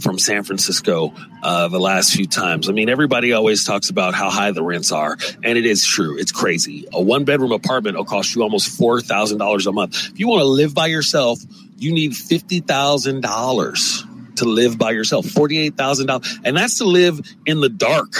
from 0.02 0.18
San 0.18 0.44
Francisco 0.44 1.14
uh, 1.44 1.68
the 1.68 1.80
last 1.80 2.14
few 2.14 2.26
times. 2.26 2.70
I 2.70 2.72
mean, 2.72 2.90
everybody 2.90 3.34
always 3.34 3.64
talks 3.64 3.90
about 3.90 4.14
how 4.14 4.30
high 4.30 4.52
the 4.52 4.64
rents 4.64 4.92
are, 4.92 5.18
and 5.44 5.58
it 5.58 5.66
is 5.66 5.86
true. 5.86 6.18
It's 6.18 6.32
crazy. 6.32 6.88
A 6.94 7.02
one 7.02 7.26
bedroom 7.26 7.52
apartment 7.52 7.98
will 7.98 8.06
cost 8.06 8.36
you 8.36 8.44
almost 8.44 8.70
four 8.78 9.02
thousand 9.02 9.38
dollars 9.38 9.68
a 9.68 9.72
month. 9.72 10.10
If 10.12 10.20
you 10.20 10.28
want 10.28 10.42
to 10.42 10.48
live 10.48 10.74
by 10.74 10.88
yourself, 10.88 11.40
you 11.78 11.92
need 11.92 12.16
fifty 12.16 12.60
thousand 12.60 13.22
dollars 13.22 14.04
to 14.38 14.46
live 14.46 14.78
by 14.78 14.92
yourself. 14.92 15.26
Forty 15.28 15.60
eight 15.60 15.76
thousand 15.76 16.08
dollars, 16.08 16.40
and 16.44 16.58
that's 16.58 16.80
to 16.80 16.86
live 16.86 17.20
in 17.46 17.62
the 17.62 17.70
dark 17.70 18.14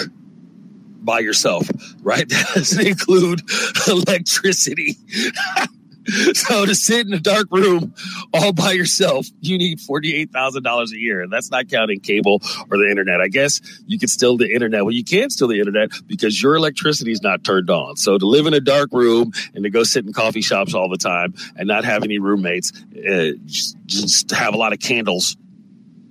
by 1.02 1.20
yourself, 1.20 1.68
right? 2.02 2.28
That 2.34 2.52
doesn't 2.56 2.88
include 2.88 3.42
electricity. 3.88 4.98
so 6.34 6.66
to 6.66 6.76
sit 6.76 7.08
in 7.08 7.14
a 7.14 7.20
dark 7.20 7.48
room 7.52 7.94
all 8.34 8.54
by 8.54 8.72
yourself, 8.72 9.28
you 9.42 9.58
need 9.58 9.80
$48,000 9.80 10.92
a 10.92 10.98
year. 10.98 11.22
And 11.22 11.32
that's 11.32 11.52
not 11.52 11.70
counting 11.70 12.00
cable 12.00 12.42
or 12.70 12.78
the 12.78 12.90
internet. 12.90 13.22
I 13.22 13.28
guess 13.28 13.62
you 13.88 14.00
can 14.00 14.08
steal 14.08 14.38
the 14.38 14.52
internet. 14.52 14.84
Well, 14.84 14.94
you 14.94 15.04
can't 15.04 15.32
steal 15.32 15.48
the 15.48 15.60
internet 15.60 15.92
because 16.08 16.42
your 16.42 16.56
electricity 16.56 17.12
is 17.12 17.22
not 17.22 17.44
turned 17.44 17.70
on. 17.70 17.98
So 17.98 18.18
to 18.18 18.26
live 18.26 18.48
in 18.48 18.54
a 18.54 18.60
dark 18.60 18.90
room 18.92 19.32
and 19.54 19.64
to 19.64 19.70
go 19.70 19.84
sit 19.84 20.06
in 20.06 20.14
coffee 20.14 20.42
shops 20.42 20.74
all 20.74 20.90
the 20.90 20.98
time 20.98 21.34
and 21.56 21.68
not 21.68 21.86
have 21.86 22.04
any 22.04 22.20
roommates, 22.20 22.72
uh, 22.98 23.32
just, 23.46 23.78
just 23.86 24.32
have 24.32 24.54
a 24.54 24.58
lot 24.58 24.74
of 24.74 24.80
candles 24.80 25.38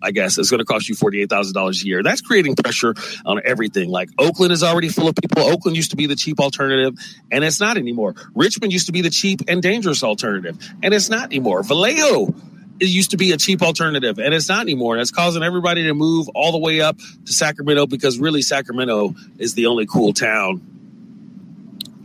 I 0.03 0.11
guess 0.11 0.39
it's 0.39 0.51
going 0.51 0.59
to 0.59 0.65
cost 0.65 0.89
you 0.89 0.95
$48,000 0.95 1.83
a 1.83 1.87
year. 1.87 2.03
That's 2.03 2.21
creating 2.21 2.57
pressure 2.57 2.95
on 3.25 3.41
everything. 3.45 3.89
Like 3.89 4.11
Oakland 4.19 4.53
is 4.53 4.63
already 4.63 4.89
full 4.89 5.09
of 5.09 5.15
people. 5.15 5.43
Oakland 5.43 5.77
used 5.77 5.91
to 5.91 5.97
be 5.97 6.07
the 6.07 6.17
cheap 6.17 6.41
alternative 6.41 6.95
and 7.31 7.45
it's 7.45 7.61
not 7.61 7.77
anymore. 7.77 8.15
Richmond 8.35 8.73
used 8.73 8.87
to 8.87 8.93
be 8.93 9.01
the 9.01 9.11
cheap 9.11 9.41
and 9.49 9.63
dangerous 9.63 10.03
alternative 10.03 10.59
and 10.83 10.93
it's 10.93 11.09
not 11.09 11.25
anymore. 11.25 11.63
Vallejo 11.63 12.35
it 12.81 12.89
used 12.89 13.13
to 13.13 13.17
be 13.17 13.31
a 13.31 13.37
cheap 13.37 13.63
alternative 13.63 14.19
and 14.19 14.35
it's 14.35 14.49
not 14.49 14.63
anymore. 14.63 14.95
And 14.95 15.03
it's 15.03 15.13
causing 15.13 15.43
everybody 15.45 15.85
to 15.85 15.95
move 15.95 16.29
all 16.35 16.51
the 16.51 16.59
way 16.59 16.81
up 16.81 16.99
to 16.99 17.33
Sacramento 17.33 17.87
because 17.87 18.19
really 18.19 18.43
Sacramento 18.43 19.15
is 19.39 19.55
the 19.55 19.67
only 19.67 19.87
cool 19.87 20.13
town, 20.13 20.61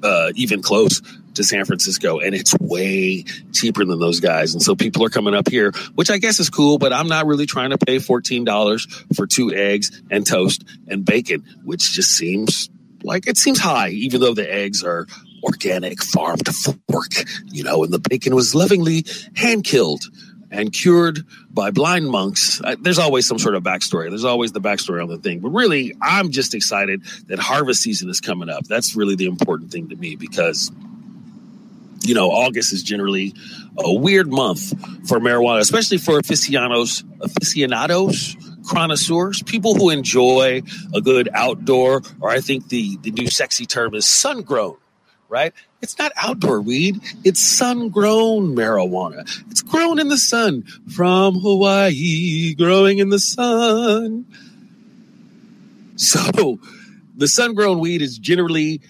uh, 0.04 0.32
even 0.36 0.62
close 0.62 1.01
to 1.38 1.44
San 1.44 1.65
Francisco, 1.65 2.20
and 2.20 2.36
it's 2.36 2.53
way 2.60 3.24
cheaper 3.53 3.86
than 3.86 4.00
those 4.00 4.20
guys. 4.20 4.53
And 4.53 4.62
so 4.62 4.75
people 4.75 5.03
are 5.03 5.10
coming 5.10 5.34
up 5.34 5.50
here, 5.50 5.72
which 5.96 6.12
I 6.12 6.17
guess 6.17 6.39
is 6.39 6.50
cool, 6.50 6.77
but 6.77 6.94
I'm 6.94 7.08
not 7.08 7.25
really 7.25 7.46
trying 7.46 7.72
to 7.72 7.77
pay 7.77 7.98
$14 7.98 9.15
for 9.15 9.25
two 9.25 9.53
eggs 9.53 10.01
and 10.12 10.25
toast 10.25 10.63
and 10.88 11.06
bacon, 11.06 11.44
which 11.63 11.94
just 11.94 12.12
seems 12.12 12.70
like 13.03 13.27
it 13.27 13.38
seems 13.38 13.60
high, 13.60 13.89
even 13.89 14.22
though 14.22 14.34
the 14.34 14.51
eggs 14.51 14.84
are 14.84 15.08
organic, 15.44 16.03
farm 16.03 16.38
to 16.38 16.51
fork, 16.51 17.12
you 17.46 17.63
know, 17.63 17.84
and 17.84 17.94
the 17.94 18.00
bacon 18.00 18.36
was 18.36 18.53
lovingly 18.53 19.06
hand 19.36 19.63
killed 19.63 20.03
and 20.51 20.72
cured 20.72 21.25
by 21.51 21.72
blind 21.72 22.10
monks. 22.10 22.62
Uh, 22.63 22.75
there's 22.79 23.00
always 23.00 23.27
some 23.27 23.39
sort 23.39 23.56
of 23.56 23.63
backstory. 23.63 24.10
There's 24.10 24.24
always 24.24 24.51
the 24.51 24.62
backstory 24.62 25.01
on 25.01 25.10
the 25.10 25.17
thing. 25.17 25.39
But 25.39 25.50
really, 25.50 25.96
I'm 26.01 26.32
just 26.32 26.53
excited 26.53 27.03
that 27.27 27.39
harvest 27.39 27.82
season 27.82 28.10
is 28.10 28.22
coming 28.22 28.50
up. 28.50 28.65
That's 28.65 28.96
really 28.96 29.15
the 29.15 29.25
important 29.25 29.72
thing 29.72 29.89
to 29.89 29.96
me 29.96 30.15
because, 30.15 30.72
you 32.01 32.13
know, 32.13 32.30
August 32.30 32.74
is 32.74 32.84
generally 32.84 33.34
a 33.77 33.94
weird 33.94 34.32
month 34.32 34.70
for 35.08 35.20
marijuana, 35.20 35.60
especially 35.60 35.98
for 35.98 36.20
aficionados, 36.20 37.04
aficionados, 37.22 38.36
connoisseurs, 38.68 39.42
people 39.44 39.75
who 39.75 39.89
enjoy 39.89 40.62
a 40.94 41.01
good 41.01 41.30
outdoor, 41.34 42.01
or 42.20 42.30
I 42.30 42.42
think 42.42 42.70
the, 42.70 42.98
the 42.98 43.12
new 43.12 43.27
sexy 43.27 43.66
term 43.66 43.96
is 43.96 44.06
sun 44.06 44.42
grown 44.42 44.77
right? 45.30 45.54
It's 45.82 45.98
not 46.00 46.12
outdoor 46.16 46.62
weed, 46.62 47.00
it's 47.24 47.42
sun 47.42 47.89
grown 47.89 48.56
marijuana. 48.56 49.22
It's 49.51 49.62
grown 49.62 50.00
in 50.00 50.08
the 50.08 50.18
sun 50.18 50.63
from 50.96 51.36
Hawaii, 51.36 52.56
growing 52.56 53.00
in 53.00 53.10
the 53.10 53.20
sun. 53.20 54.25
So 55.96 56.60
the 57.16 57.27
sun 57.27 57.54
grown 57.56 57.80
weed 57.80 58.01
is 58.01 58.18
generally 58.18 58.82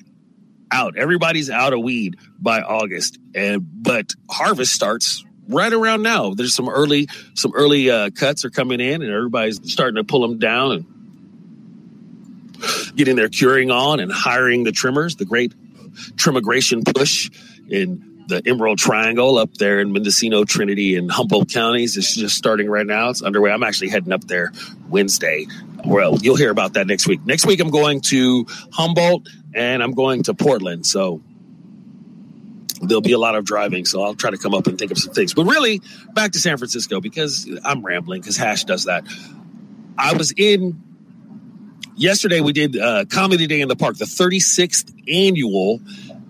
out. 0.72 0.98
Everybody's 0.98 1.50
out 1.50 1.74
of 1.74 1.82
weed 1.82 2.18
by 2.40 2.62
August. 2.62 3.18
And 3.34 3.66
but 3.84 4.14
harvest 4.30 4.74
starts 4.74 5.24
right 5.48 5.72
around 5.72 6.02
now. 6.02 6.34
There's 6.34 6.56
some 6.56 6.70
early 6.70 7.08
some 7.34 7.54
early 7.56 7.90
uh, 7.90 8.10
cuts 8.12 8.46
are 8.46 8.50
coming 8.50 8.80
in 8.80 9.02
and 9.02 9.12
everybody's 9.12 9.60
starting 9.72 9.96
to 9.96 10.04
pull 10.04 10.22
them 10.22 10.40
down 10.40 10.72
and 10.72 10.86
getting 12.96 13.16
their 13.16 13.30
curing 13.30 13.72
on 13.72 14.00
and 14.00 14.12
hiring 14.12 14.64
the 14.64 14.72
trimmers, 14.72 15.16
the 15.16 15.26
great 15.26 15.54
Trimmigration 16.16 16.86
push 16.96 17.30
in 17.70 18.26
the 18.28 18.42
Emerald 18.46 18.78
Triangle 18.78 19.38
up 19.38 19.54
there 19.56 19.80
in 19.80 19.92
Mendocino, 19.92 20.44
Trinity, 20.44 20.96
and 20.96 21.10
Humboldt 21.10 21.50
counties. 21.50 21.96
is 21.98 22.14
just 22.14 22.36
starting 22.36 22.70
right 22.70 22.86
now. 22.86 23.10
It's 23.10 23.22
underway. 23.22 23.52
I'm 23.52 23.64
actually 23.64 23.90
heading 23.90 24.12
up 24.12 24.26
there 24.26 24.52
Wednesday. 24.90 25.48
Well, 25.86 26.18
you'll 26.22 26.36
hear 26.36 26.52
about 26.52 26.74
that 26.74 26.88
next 26.88 27.08
week. 27.08 27.26
Next 27.26 27.46
week, 27.46 27.60
I'm 27.60 27.70
going 27.70 28.02
to 28.02 28.46
Humboldt 28.74 29.28
and 29.58 29.82
I'm 29.82 29.92
going 29.92 30.24
to 30.24 30.34
Portland. 30.34 30.86
So 30.86 31.22
there'll 32.82 33.02
be 33.02 33.14
a 33.14 33.20
lot 33.20 33.36
of 33.36 33.44
driving. 33.44 33.86
So 33.86 34.04
I'll 34.04 34.16
try 34.16 34.30
to 34.30 34.38
come 34.38 34.54
up 34.54 34.68
and 34.68 34.78
think 34.78 34.92
of 34.92 34.98
some 34.98 35.14
things. 35.14 35.34
But 35.34 35.46
really, 35.46 35.82
back 36.14 36.34
to 36.34 36.40
San 36.40 36.58
Francisco 36.58 37.02
because 37.02 37.50
I'm 37.66 37.84
rambling 37.84 38.22
because 38.22 38.38
Hash 38.38 38.64
does 38.66 38.86
that. 38.86 39.06
I 39.98 40.14
was 40.14 40.32
in 40.38 40.84
yesterday 41.96 42.40
we 42.40 42.54
did 42.54 42.78
uh, 42.78 43.06
comedy 43.06 43.48
day 43.48 43.62
in 43.62 43.68
the 43.68 43.76
park 43.76 43.98
the 43.98 44.06
36th 44.06 44.94
annual 45.12 45.82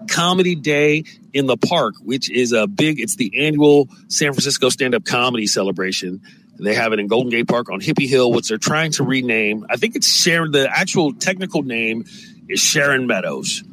comedy 0.09 0.55
day 0.55 1.03
in 1.33 1.45
the 1.45 1.57
park 1.57 1.95
which 2.01 2.31
is 2.31 2.53
a 2.53 2.67
big 2.67 3.01
it's 3.01 3.17
the 3.17 3.45
annual 3.45 3.89
san 4.07 4.31
francisco 4.31 4.69
stand-up 4.69 5.03
comedy 5.03 5.45
celebration 5.45 6.21
they 6.57 6.73
have 6.73 6.93
it 6.93 6.99
in 6.99 7.07
golden 7.07 7.29
gate 7.29 7.49
park 7.49 7.69
on 7.69 7.81
hippie 7.81 8.07
hill 8.07 8.31
which 8.31 8.47
they're 8.47 8.57
trying 8.57 8.91
to 8.91 9.03
rename 9.03 9.65
i 9.69 9.75
think 9.75 9.97
it's 9.97 10.07
sharon 10.07 10.51
the 10.53 10.69
actual 10.69 11.13
technical 11.13 11.63
name 11.63 12.05
is 12.49 12.59
sharon 12.59 13.07
meadows 13.07 13.63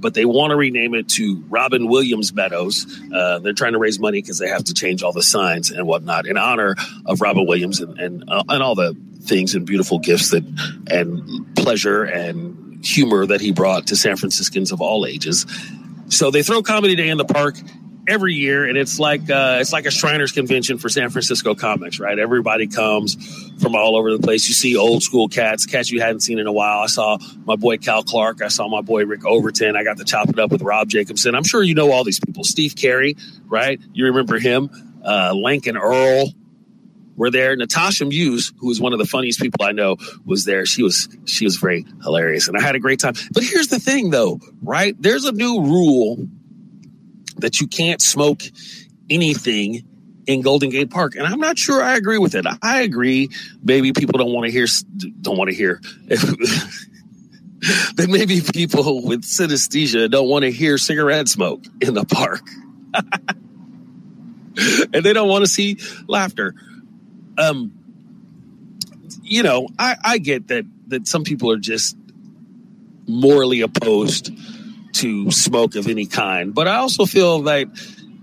but 0.00 0.14
they 0.14 0.24
want 0.24 0.50
to 0.50 0.56
rename 0.56 0.94
it 0.94 1.08
to 1.08 1.44
Robin 1.48 1.86
Williams 1.86 2.32
Meadows. 2.32 3.00
Uh, 3.14 3.38
they're 3.38 3.52
trying 3.52 3.74
to 3.74 3.78
raise 3.78 4.00
money 4.00 4.20
because 4.22 4.38
they 4.38 4.48
have 4.48 4.64
to 4.64 4.74
change 4.74 5.02
all 5.02 5.12
the 5.12 5.22
signs 5.22 5.70
and 5.70 5.86
whatnot 5.86 6.26
in 6.26 6.38
honor 6.38 6.74
of 7.04 7.20
Robin 7.20 7.46
Williams 7.46 7.80
and 7.80 7.98
and, 7.98 8.24
uh, 8.28 8.42
and 8.48 8.62
all 8.62 8.74
the 8.74 8.96
things 9.22 9.54
and 9.54 9.66
beautiful 9.66 9.98
gifts 9.98 10.30
that 10.30 10.42
and 10.90 11.54
pleasure 11.54 12.04
and 12.04 12.84
humor 12.84 13.26
that 13.26 13.40
he 13.42 13.52
brought 13.52 13.88
to 13.88 13.96
San 13.96 14.16
Franciscans 14.16 14.72
of 14.72 14.80
all 14.80 15.04
ages. 15.04 15.44
So 16.08 16.30
they 16.30 16.42
throw 16.42 16.62
Comedy 16.62 16.96
Day 16.96 17.10
in 17.10 17.18
the 17.18 17.26
park 17.26 17.56
every 18.10 18.34
year, 18.34 18.68
and 18.68 18.76
it's 18.76 18.98
like 18.98 19.30
uh, 19.30 19.58
it's 19.60 19.72
like 19.72 19.86
a 19.86 19.90
Shriners 19.90 20.32
convention 20.32 20.78
for 20.78 20.88
San 20.88 21.10
Francisco 21.10 21.54
comics, 21.54 22.00
right? 22.00 22.18
Everybody 22.18 22.66
comes 22.66 23.16
from 23.62 23.74
all 23.76 23.96
over 23.96 24.10
the 24.10 24.18
place. 24.18 24.48
You 24.48 24.54
see 24.54 24.76
old 24.76 25.02
school 25.02 25.28
cats, 25.28 25.64
cats 25.64 25.90
you 25.90 26.00
hadn't 26.00 26.20
seen 26.20 26.38
in 26.38 26.46
a 26.46 26.52
while. 26.52 26.80
I 26.80 26.86
saw 26.86 27.18
my 27.44 27.56
boy 27.56 27.78
Cal 27.78 28.02
Clark. 28.02 28.42
I 28.42 28.48
saw 28.48 28.68
my 28.68 28.80
boy 28.80 29.06
Rick 29.06 29.24
Overton. 29.24 29.76
I 29.76 29.84
got 29.84 29.98
to 29.98 30.04
chop 30.04 30.28
it 30.28 30.38
up 30.38 30.50
with 30.50 30.62
Rob 30.62 30.88
Jacobson. 30.88 31.34
I'm 31.34 31.44
sure 31.44 31.62
you 31.62 31.74
know 31.74 31.92
all 31.92 32.04
these 32.04 32.20
people. 32.20 32.44
Steve 32.44 32.74
Carey, 32.76 33.16
right? 33.46 33.80
You 33.92 34.06
remember 34.06 34.38
him? 34.38 34.70
Uh, 35.04 35.32
Lincoln 35.32 35.78
Earl, 35.78 36.34
were 37.20 37.30
there. 37.30 37.54
Natasha 37.54 38.06
Muse, 38.06 38.52
who 38.58 38.70
is 38.70 38.80
one 38.80 38.94
of 38.94 38.98
the 38.98 39.04
funniest 39.04 39.40
people 39.40 39.64
I 39.64 39.72
know, 39.72 39.98
was 40.24 40.46
there. 40.46 40.64
She 40.64 40.82
was 40.82 41.06
she 41.26 41.44
was 41.44 41.56
very 41.56 41.84
hilarious, 42.02 42.48
and 42.48 42.56
I 42.56 42.62
had 42.62 42.74
a 42.74 42.78
great 42.78 42.98
time. 42.98 43.14
But 43.32 43.44
here's 43.44 43.68
the 43.68 43.78
thing, 43.78 44.10
though, 44.10 44.40
right? 44.62 44.96
There's 44.98 45.26
a 45.26 45.32
new 45.32 45.60
rule 45.60 46.26
that 47.40 47.60
you 47.60 47.66
can't 47.66 48.00
smoke 48.00 48.42
anything 49.08 49.84
in 50.26 50.42
Golden 50.42 50.70
Gate 50.70 50.90
Park, 50.90 51.16
and 51.16 51.26
I'm 51.26 51.40
not 51.40 51.58
sure 51.58 51.82
I 51.82 51.96
agree 51.96 52.18
with 52.18 52.34
it. 52.34 52.46
I 52.62 52.82
agree. 52.82 53.30
Maybe 53.62 53.92
people 53.92 54.18
don't 54.18 54.32
want 54.32 54.46
to 54.46 54.52
hear 54.52 54.66
don't 55.20 55.36
want 55.36 55.50
to 55.50 55.56
hear. 55.56 55.80
that 56.08 58.06
maybe 58.08 58.40
people 58.40 59.04
with 59.04 59.22
synesthesia 59.22 60.10
don't 60.10 60.28
want 60.28 60.44
to 60.44 60.50
hear 60.50 60.78
cigarette 60.78 61.28
smoke 61.28 61.64
in 61.80 61.94
the 61.94 62.04
park. 62.04 62.42
and 64.92 65.04
they 65.04 65.12
don't 65.12 65.28
want 65.28 65.44
to 65.44 65.50
see 65.50 65.78
laughter 66.08 66.54
um, 67.40 67.72
you 69.22 69.42
know, 69.42 69.68
I, 69.78 69.96
I 70.02 70.18
get 70.18 70.48
that 70.48 70.64
that 70.88 71.06
some 71.06 71.24
people 71.24 71.50
are 71.50 71.58
just 71.58 71.96
morally 73.06 73.60
opposed 73.60 74.30
to 74.94 75.30
smoke 75.30 75.74
of 75.74 75.86
any 75.86 76.06
kind, 76.06 76.54
but 76.54 76.68
I 76.68 76.76
also 76.76 77.06
feel 77.06 77.42
that 77.42 77.68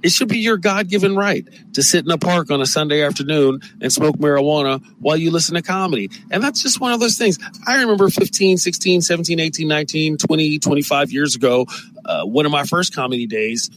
it 0.04 0.12
should 0.12 0.28
be 0.28 0.40
your 0.40 0.58
God 0.58 0.88
given 0.90 1.16
right 1.16 1.46
to 1.74 1.82
sit 1.82 2.06
in 2.06 2.12
a 2.12 2.18
park 2.18 2.52
on 2.52 2.62
a 2.62 2.66
Sunday 2.66 3.04
afternoon 3.04 3.62
and 3.82 3.92
smoke 3.92 4.18
marijuana 4.18 4.84
while 5.00 5.18
you 5.18 5.32
listen 5.32 5.56
to 5.56 5.62
comedy. 5.62 6.10
And 6.30 6.44
that's 6.44 6.62
just 6.62 6.80
one 6.80 6.94
of 6.94 7.00
those 7.00 7.18
things. 7.18 7.40
I 7.66 7.82
remember 7.82 8.10
15, 8.10 8.58
16, 8.58 9.02
17, 9.02 9.40
18, 9.40 9.68
19, 9.68 10.18
20, 10.18 10.60
25 10.60 11.12
years 11.12 11.36
ago, 11.36 11.66
uh, 12.06 12.24
one 12.24 12.46
of 12.46 12.52
my 12.52 12.64
first 12.64 12.94
comedy 12.94 13.26
days 13.26 13.70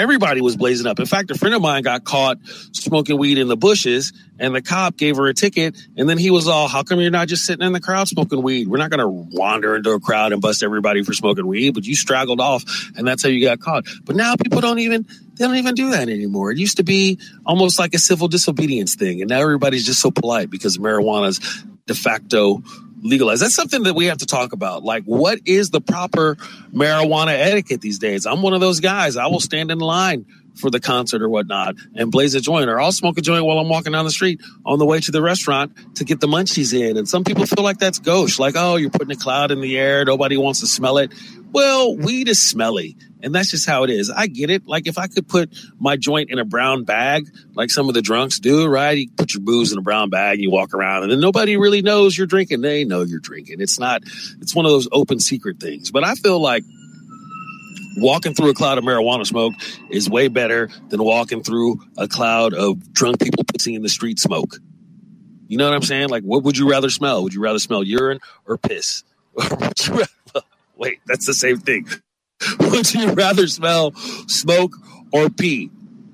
everybody 0.00 0.40
was 0.40 0.56
blazing 0.56 0.86
up. 0.86 0.98
In 0.98 1.06
fact, 1.06 1.30
a 1.30 1.34
friend 1.34 1.54
of 1.54 1.62
mine 1.62 1.82
got 1.82 2.04
caught 2.04 2.38
smoking 2.72 3.18
weed 3.18 3.38
in 3.38 3.48
the 3.48 3.56
bushes 3.56 4.12
and 4.38 4.54
the 4.54 4.62
cop 4.62 4.96
gave 4.96 5.16
her 5.16 5.26
a 5.26 5.34
ticket. 5.34 5.76
And 5.96 6.08
then 6.08 6.16
he 6.16 6.30
was 6.30 6.48
all, 6.48 6.68
how 6.68 6.82
come 6.82 7.00
you're 7.00 7.10
not 7.10 7.28
just 7.28 7.44
sitting 7.44 7.64
in 7.64 7.72
the 7.72 7.80
crowd 7.80 8.08
smoking 8.08 8.42
weed? 8.42 8.66
We're 8.66 8.78
not 8.78 8.90
going 8.90 9.00
to 9.00 9.36
wander 9.36 9.76
into 9.76 9.90
a 9.90 10.00
crowd 10.00 10.32
and 10.32 10.40
bust 10.40 10.62
everybody 10.62 11.02
for 11.02 11.12
smoking 11.12 11.46
weed, 11.46 11.74
but 11.74 11.84
you 11.84 11.94
straggled 11.94 12.40
off 12.40 12.64
and 12.96 13.06
that's 13.06 13.22
how 13.22 13.28
you 13.28 13.44
got 13.44 13.60
caught. 13.60 13.84
But 14.04 14.16
now 14.16 14.36
people 14.36 14.60
don't 14.60 14.78
even, 14.78 15.06
they 15.34 15.44
don't 15.44 15.56
even 15.56 15.74
do 15.74 15.90
that 15.90 16.08
anymore. 16.08 16.50
It 16.50 16.58
used 16.58 16.78
to 16.78 16.82
be 16.82 17.18
almost 17.44 17.78
like 17.78 17.94
a 17.94 17.98
civil 17.98 18.28
disobedience 18.28 18.94
thing. 18.94 19.20
And 19.20 19.28
now 19.28 19.40
everybody's 19.40 19.84
just 19.84 20.00
so 20.00 20.10
polite 20.10 20.48
because 20.50 20.78
marijuana's 20.78 21.40
de 21.86 21.94
facto 21.94 22.62
legalized. 23.02 23.42
That's 23.42 23.54
something 23.54 23.82
that 23.84 23.94
we 23.94 24.06
have 24.06 24.18
to 24.18 24.26
talk 24.26 24.52
about. 24.52 24.82
Like, 24.82 25.04
what 25.04 25.40
is 25.44 25.70
the 25.70 25.80
proper 25.80 26.36
marijuana 26.72 27.32
etiquette 27.32 27.80
these 27.80 27.98
days? 27.98 28.26
I'm 28.26 28.42
one 28.42 28.54
of 28.54 28.60
those 28.60 28.80
guys. 28.80 29.16
I 29.16 29.26
will 29.26 29.40
stand 29.40 29.70
in 29.70 29.78
line 29.78 30.26
for 30.56 30.70
the 30.70 30.80
concert 30.80 31.22
or 31.22 31.28
whatnot 31.28 31.76
and 31.94 32.10
blaze 32.10 32.34
a 32.34 32.40
joint, 32.40 32.68
or 32.68 32.80
I'll 32.80 32.92
smoke 32.92 33.18
a 33.18 33.22
joint 33.22 33.44
while 33.44 33.58
I'm 33.58 33.68
walking 33.68 33.92
down 33.92 34.04
the 34.04 34.10
street 34.10 34.40
on 34.64 34.78
the 34.78 34.86
way 34.86 35.00
to 35.00 35.10
the 35.10 35.22
restaurant 35.22 35.96
to 35.96 36.04
get 36.04 36.20
the 36.20 36.26
munchies 36.26 36.78
in. 36.78 36.96
And 36.96 37.08
some 37.08 37.24
people 37.24 37.46
feel 37.46 37.64
like 37.64 37.78
that's 37.78 37.98
gauche, 37.98 38.38
like, 38.38 38.54
oh, 38.56 38.76
you're 38.76 38.90
putting 38.90 39.12
a 39.12 39.16
cloud 39.16 39.50
in 39.50 39.60
the 39.60 39.78
air. 39.78 40.04
Nobody 40.04 40.36
wants 40.36 40.60
to 40.60 40.66
smell 40.66 40.98
it. 40.98 41.12
Well, 41.52 41.96
weed 41.96 42.28
is 42.28 42.42
smelly. 42.42 42.96
And 43.22 43.34
that's 43.34 43.50
just 43.50 43.68
how 43.68 43.84
it 43.84 43.90
is. 43.90 44.10
I 44.10 44.28
get 44.28 44.48
it. 44.50 44.66
Like 44.66 44.86
if 44.86 44.96
I 44.96 45.06
could 45.06 45.28
put 45.28 45.54
my 45.78 45.96
joint 45.96 46.30
in 46.30 46.38
a 46.38 46.44
brown 46.44 46.84
bag, 46.84 47.28
like 47.54 47.70
some 47.70 47.88
of 47.88 47.94
the 47.94 48.00
drunks 48.00 48.38
do, 48.38 48.66
right? 48.66 48.96
You 48.96 49.10
put 49.10 49.34
your 49.34 49.42
booze 49.42 49.72
in 49.72 49.78
a 49.78 49.82
brown 49.82 50.08
bag, 50.08 50.40
you 50.40 50.50
walk 50.50 50.72
around, 50.72 51.02
and 51.02 51.12
then 51.12 51.20
nobody 51.20 51.58
really 51.58 51.82
knows 51.82 52.16
you're 52.16 52.26
drinking. 52.26 52.62
They 52.62 52.84
know 52.84 53.02
you're 53.02 53.20
drinking. 53.20 53.60
It's 53.60 53.78
not, 53.78 54.02
it's 54.40 54.54
one 54.54 54.64
of 54.64 54.70
those 54.70 54.88
open 54.90 55.20
secret 55.20 55.60
things. 55.60 55.90
But 55.90 56.02
I 56.02 56.14
feel 56.14 56.40
like 56.40 56.64
walking 57.96 58.34
through 58.34 58.50
a 58.50 58.54
cloud 58.54 58.78
of 58.78 58.84
marijuana 58.84 59.26
smoke 59.26 59.54
is 59.90 60.08
way 60.08 60.28
better 60.28 60.68
than 60.88 61.02
walking 61.02 61.42
through 61.42 61.80
a 61.96 62.08
cloud 62.08 62.54
of 62.54 62.92
drunk 62.92 63.20
people 63.20 63.44
pissing 63.44 63.74
in 63.74 63.82
the 63.82 63.88
street 63.88 64.18
smoke. 64.18 64.56
You 65.48 65.56
know 65.56 65.68
what 65.68 65.74
I'm 65.74 65.82
saying? 65.82 66.10
Like, 66.10 66.22
what 66.22 66.44
would 66.44 66.56
you 66.56 66.70
rather 66.70 66.90
smell? 66.90 67.24
Would 67.24 67.34
you 67.34 67.40
rather 67.40 67.58
smell 67.58 67.82
urine 67.82 68.20
or 68.46 68.56
piss? 68.56 69.02
Wait, 70.76 71.00
that's 71.06 71.26
the 71.26 71.34
same 71.34 71.58
thing. 71.58 71.86
Would 72.60 72.94
you 72.94 73.12
rather 73.12 73.46
smell 73.48 73.92
smoke 74.28 74.74
or 75.12 75.28
pee? 75.28 75.70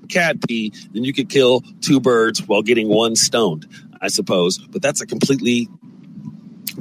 Cat 0.09 0.37
pee, 0.47 0.73
then 0.91 1.03
you 1.03 1.13
could 1.13 1.29
kill 1.29 1.61
two 1.81 1.99
birds 1.99 2.41
while 2.47 2.61
getting 2.61 2.87
one 2.87 3.15
stoned, 3.15 3.67
I 4.01 4.07
suppose. 4.07 4.57
But 4.57 4.81
that's 4.81 5.01
a 5.01 5.05
completely 5.05 5.67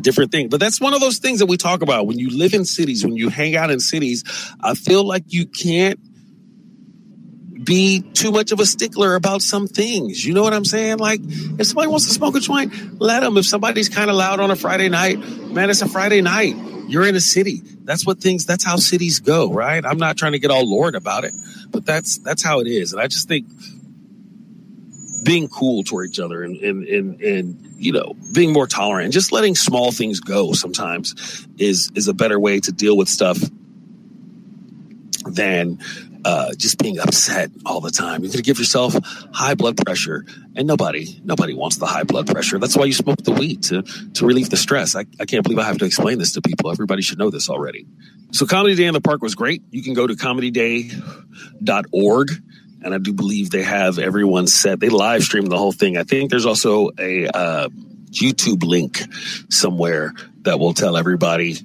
different 0.01 0.33
thing. 0.33 0.49
But 0.49 0.61
that's 0.61 0.81
one 0.81 0.95
of 0.95 1.01
those 1.01 1.19
things 1.19 1.39
that 1.41 1.47
we 1.47 1.57
talk 1.57 1.83
about 1.83 2.07
when 2.07 2.19
you 2.19 2.37
live 2.37 2.55
in 2.55 2.65
cities, 2.65 3.05
when 3.05 3.17
you 3.17 3.29
hang 3.29 3.57
out 3.57 3.71
in 3.71 3.81
cities. 3.81 4.25
I 4.61 4.75
feel 4.75 5.05
like 5.05 5.25
you 5.29 5.47
can't 5.47 5.99
be 7.65 8.01
too 8.13 8.31
much 8.31 8.53
of 8.53 8.61
a 8.61 8.67
stickler 8.67 9.17
about 9.17 9.43
some 9.43 9.67
things. 9.67 10.25
You 10.25 10.35
know 10.35 10.43
what 10.43 10.55
I'm 10.55 10.65
saying? 10.65 10.99
Like, 10.99 11.21
if 11.23 11.67
somebody 11.67 11.89
wants 11.89 12.07
to 12.07 12.13
smoke 12.13 12.37
a 12.37 12.41
joint, 12.41 13.01
let 13.01 13.21
them. 13.21 13.37
If 13.37 13.47
somebody's 13.47 13.89
kind 13.89 14.09
of 14.09 14.17
loud 14.17 14.41
on 14.41 14.51
a 14.51 14.57
Friday 14.57 14.89
night, 14.89 15.19
man, 15.19 15.69
it's 15.69 15.83
a 15.83 15.89
Friday 15.89 16.23
night. 16.23 16.55
You're 16.89 17.07
in 17.07 17.17
a 17.17 17.21
city. 17.21 17.63
That's 17.83 18.07
what 18.07 18.21
things. 18.21 18.47
That's 18.47 18.65
how 18.65 18.77
cities 18.77 19.19
go, 19.19 19.53
right? 19.53 19.85
I'm 19.85 19.99
not 19.99 20.17
trying 20.17 20.33
to 20.33 20.39
get 20.39 20.51
all 20.51 20.69
lord 20.69 20.95
about 20.95 21.25
it, 21.25 21.35
but 21.71 21.85
that's 21.85 22.19
that's 22.19 22.45
how 22.45 22.61
it 22.61 22.69
is. 22.69 22.93
And 22.93 23.03
I 23.03 23.09
just 23.09 23.27
think 23.27 23.49
being 25.25 25.49
cool 25.49 25.83
toward 25.83 26.09
each 26.09 26.21
other 26.21 26.45
and 26.45 26.57
and 26.59 26.87
and, 26.87 27.21
and 27.21 27.66
you 27.77 27.93
know 27.93 28.15
being 28.33 28.53
more 28.53 28.67
tolerant 28.67 29.13
just 29.13 29.31
letting 29.33 29.55
small 29.55 29.93
things 29.93 30.21
go 30.21 30.53
sometimes 30.53 31.47
is 31.59 31.91
is 31.95 32.09
a 32.09 32.15
better 32.15 32.41
way 32.41 32.61
to 32.61 32.73
deal 32.73 32.97
with 32.97 33.09
stuff 33.09 33.39
than 35.27 35.79
uh, 36.25 36.55
just 36.57 36.79
being 36.79 36.99
upset 36.99 37.53
all 37.65 37.81
the 37.81 37.93
time. 37.93 38.23
You're 38.23 38.33
going 38.33 38.39
to 38.39 38.43
give 38.43 38.59
yourself 38.59 38.97
high 39.33 39.55
blood 39.55 39.77
pressure, 39.77 40.25
and 40.57 40.67
nobody 40.67 41.21
nobody 41.23 41.55
wants 41.55 41.77
the 41.77 41.87
high 41.87 42.03
blood 42.03 42.27
pressure. 42.27 42.59
That's 42.59 42.77
why 42.77 42.87
you 42.87 42.93
smoke 42.93 43.23
the 43.23 43.31
weed 43.31 43.63
to 43.65 43.83
to 43.83 44.27
relieve 44.27 44.51
the 44.51 44.57
stress. 44.57 44.97
I, 44.97 45.05
I 45.21 45.25
can't 45.25 45.45
believe 45.45 45.61
I 45.61 45.65
have 45.65 45.79
to 45.79 45.85
explain 45.85 46.19
this 46.19 46.33
to 46.33 46.43
people. 46.43 46.69
Everybody 46.71 47.03
should 47.03 47.19
know 47.19 47.31
this 47.31 47.49
already. 47.49 47.87
So 48.33 48.45
Comedy 48.45 48.75
Day 48.75 48.87
in 48.87 48.95
the 48.95 49.01
Park 49.01 49.23
was 49.23 49.37
great. 49.37 49.63
You 49.71 49.85
can 49.85 49.95
go 49.95 50.05
to 50.07 50.15
comedyday.org 50.15 52.31
and 52.87 52.95
I 52.95 52.99
do 52.99 53.13
believe 53.13 53.51
they 53.51 53.65
have 53.65 53.99
everyone 53.99 54.47
set. 54.47 54.79
They 54.79 54.89
live 54.89 55.25
stream 55.25 55.47
the 55.47 55.59
whole 55.59 55.73
thing. 55.73 55.97
I 55.97 56.05
think 56.05 56.31
there's 56.31 56.47
also 56.47 56.91
a 56.97 57.27
uh, 57.27 57.69
YouTube 58.11 58.63
link 58.63 59.01
somewhere 59.51 60.15
that 60.43 60.61
will 60.61 60.73
tell 60.73 60.97
everybody 60.97 61.57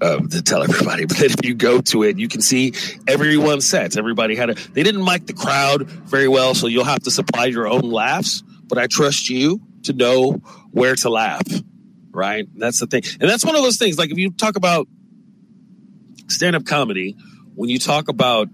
uh, 0.00 0.20
to 0.20 0.42
tell 0.42 0.62
everybody. 0.62 1.04
But 1.12 1.20
if 1.20 1.44
you 1.44 1.54
go 1.54 1.82
to 1.82 2.04
it, 2.04 2.18
you 2.18 2.26
can 2.26 2.40
see 2.40 2.72
everyone 3.06 3.60
sets. 3.60 3.98
Everybody 3.98 4.34
had 4.34 4.48
a. 4.48 4.54
They 4.54 4.82
didn't 4.82 5.04
mic 5.04 5.26
the 5.26 5.34
crowd 5.34 5.86
very 5.86 6.26
well, 6.26 6.54
so 6.54 6.68
you'll 6.68 6.84
have 6.84 7.02
to 7.02 7.10
supply 7.10 7.46
your 7.46 7.68
own 7.68 7.82
laughs. 7.82 8.42
But 8.66 8.78
I 8.78 8.86
trust 8.86 9.28
you 9.28 9.60
to 9.84 9.92
know 9.92 10.32
where 10.70 10.96
to 10.96 11.10
laugh. 11.10 11.46
Right? 12.10 12.48
That's 12.56 12.80
the 12.80 12.86
thing, 12.86 13.02
and 13.20 13.28
that's 13.28 13.44
one 13.44 13.56
of 13.56 13.62
those 13.62 13.76
things. 13.76 13.98
Like 13.98 14.10
if 14.10 14.16
you 14.16 14.30
talk 14.30 14.56
about 14.56 14.88
stand-up 16.28 16.64
comedy, 16.64 17.16
when 17.54 17.68
you 17.68 17.78
talk 17.78 18.08
about 18.08 18.48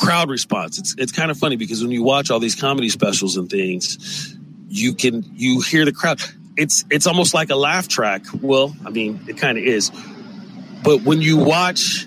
crowd 0.00 0.30
response, 0.30 0.78
it's 0.78 0.94
it's 0.98 1.12
kind 1.12 1.30
of 1.30 1.38
funny 1.38 1.56
because 1.56 1.82
when 1.82 1.90
you 1.90 2.02
watch 2.02 2.30
all 2.30 2.40
these 2.40 2.54
comedy 2.54 2.88
specials 2.88 3.36
and 3.36 3.48
things, 3.48 4.36
you 4.68 4.94
can 4.94 5.24
you 5.34 5.60
hear 5.60 5.84
the 5.84 5.92
crowd. 5.92 6.20
It's 6.56 6.84
it's 6.90 7.06
almost 7.06 7.34
like 7.34 7.50
a 7.50 7.56
laugh 7.56 7.88
track. 7.88 8.24
Well, 8.40 8.74
I 8.84 8.90
mean, 8.90 9.20
it 9.28 9.38
kind 9.38 9.58
of 9.58 9.64
is 9.64 9.90
but 10.84 11.00
when 11.00 11.22
you 11.22 11.38
watch 11.38 12.06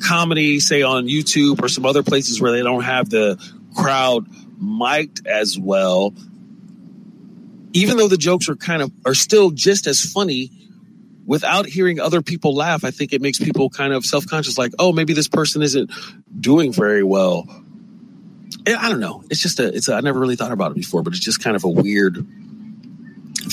comedy, 0.00 0.60
say 0.60 0.80
on 0.80 1.06
YouTube 1.06 1.62
or 1.62 1.68
some 1.68 1.84
other 1.84 2.02
places 2.02 2.40
where 2.40 2.52
they 2.52 2.62
don't 2.62 2.84
have 2.84 3.10
the 3.10 3.36
crowd 3.76 4.26
mic'd 4.58 5.26
as 5.26 5.58
well, 5.58 6.14
even 7.74 7.98
though 7.98 8.08
the 8.08 8.16
jokes 8.16 8.48
are 8.48 8.56
kind 8.56 8.80
of 8.80 8.90
are 9.04 9.14
still 9.14 9.50
just 9.50 9.86
as 9.86 10.00
funny 10.00 10.50
without 11.26 11.66
hearing 11.66 12.00
other 12.00 12.22
people 12.22 12.54
laugh, 12.54 12.84
I 12.84 12.90
think 12.90 13.12
it 13.12 13.20
makes 13.20 13.38
people 13.38 13.68
kind 13.68 13.92
of 13.92 14.04
self 14.04 14.26
conscious, 14.26 14.56
like, 14.56 14.72
oh, 14.78 14.92
maybe 14.92 15.12
this 15.12 15.28
person 15.28 15.62
isn't 15.62 15.90
doing 16.40 16.72
very 16.72 17.02
well. 17.02 17.46
I 18.66 18.88
don't 18.88 19.00
know. 19.00 19.22
It's 19.30 19.40
just 19.40 19.60
a, 19.60 19.74
it's 19.74 19.88
a, 19.88 19.94
I 19.94 20.00
never 20.00 20.18
really 20.18 20.36
thought 20.36 20.52
about 20.52 20.72
it 20.72 20.76
before, 20.76 21.02
but 21.02 21.12
it's 21.12 21.24
just 21.24 21.42
kind 21.42 21.54
of 21.54 21.64
a 21.64 21.68
weird 21.68 22.26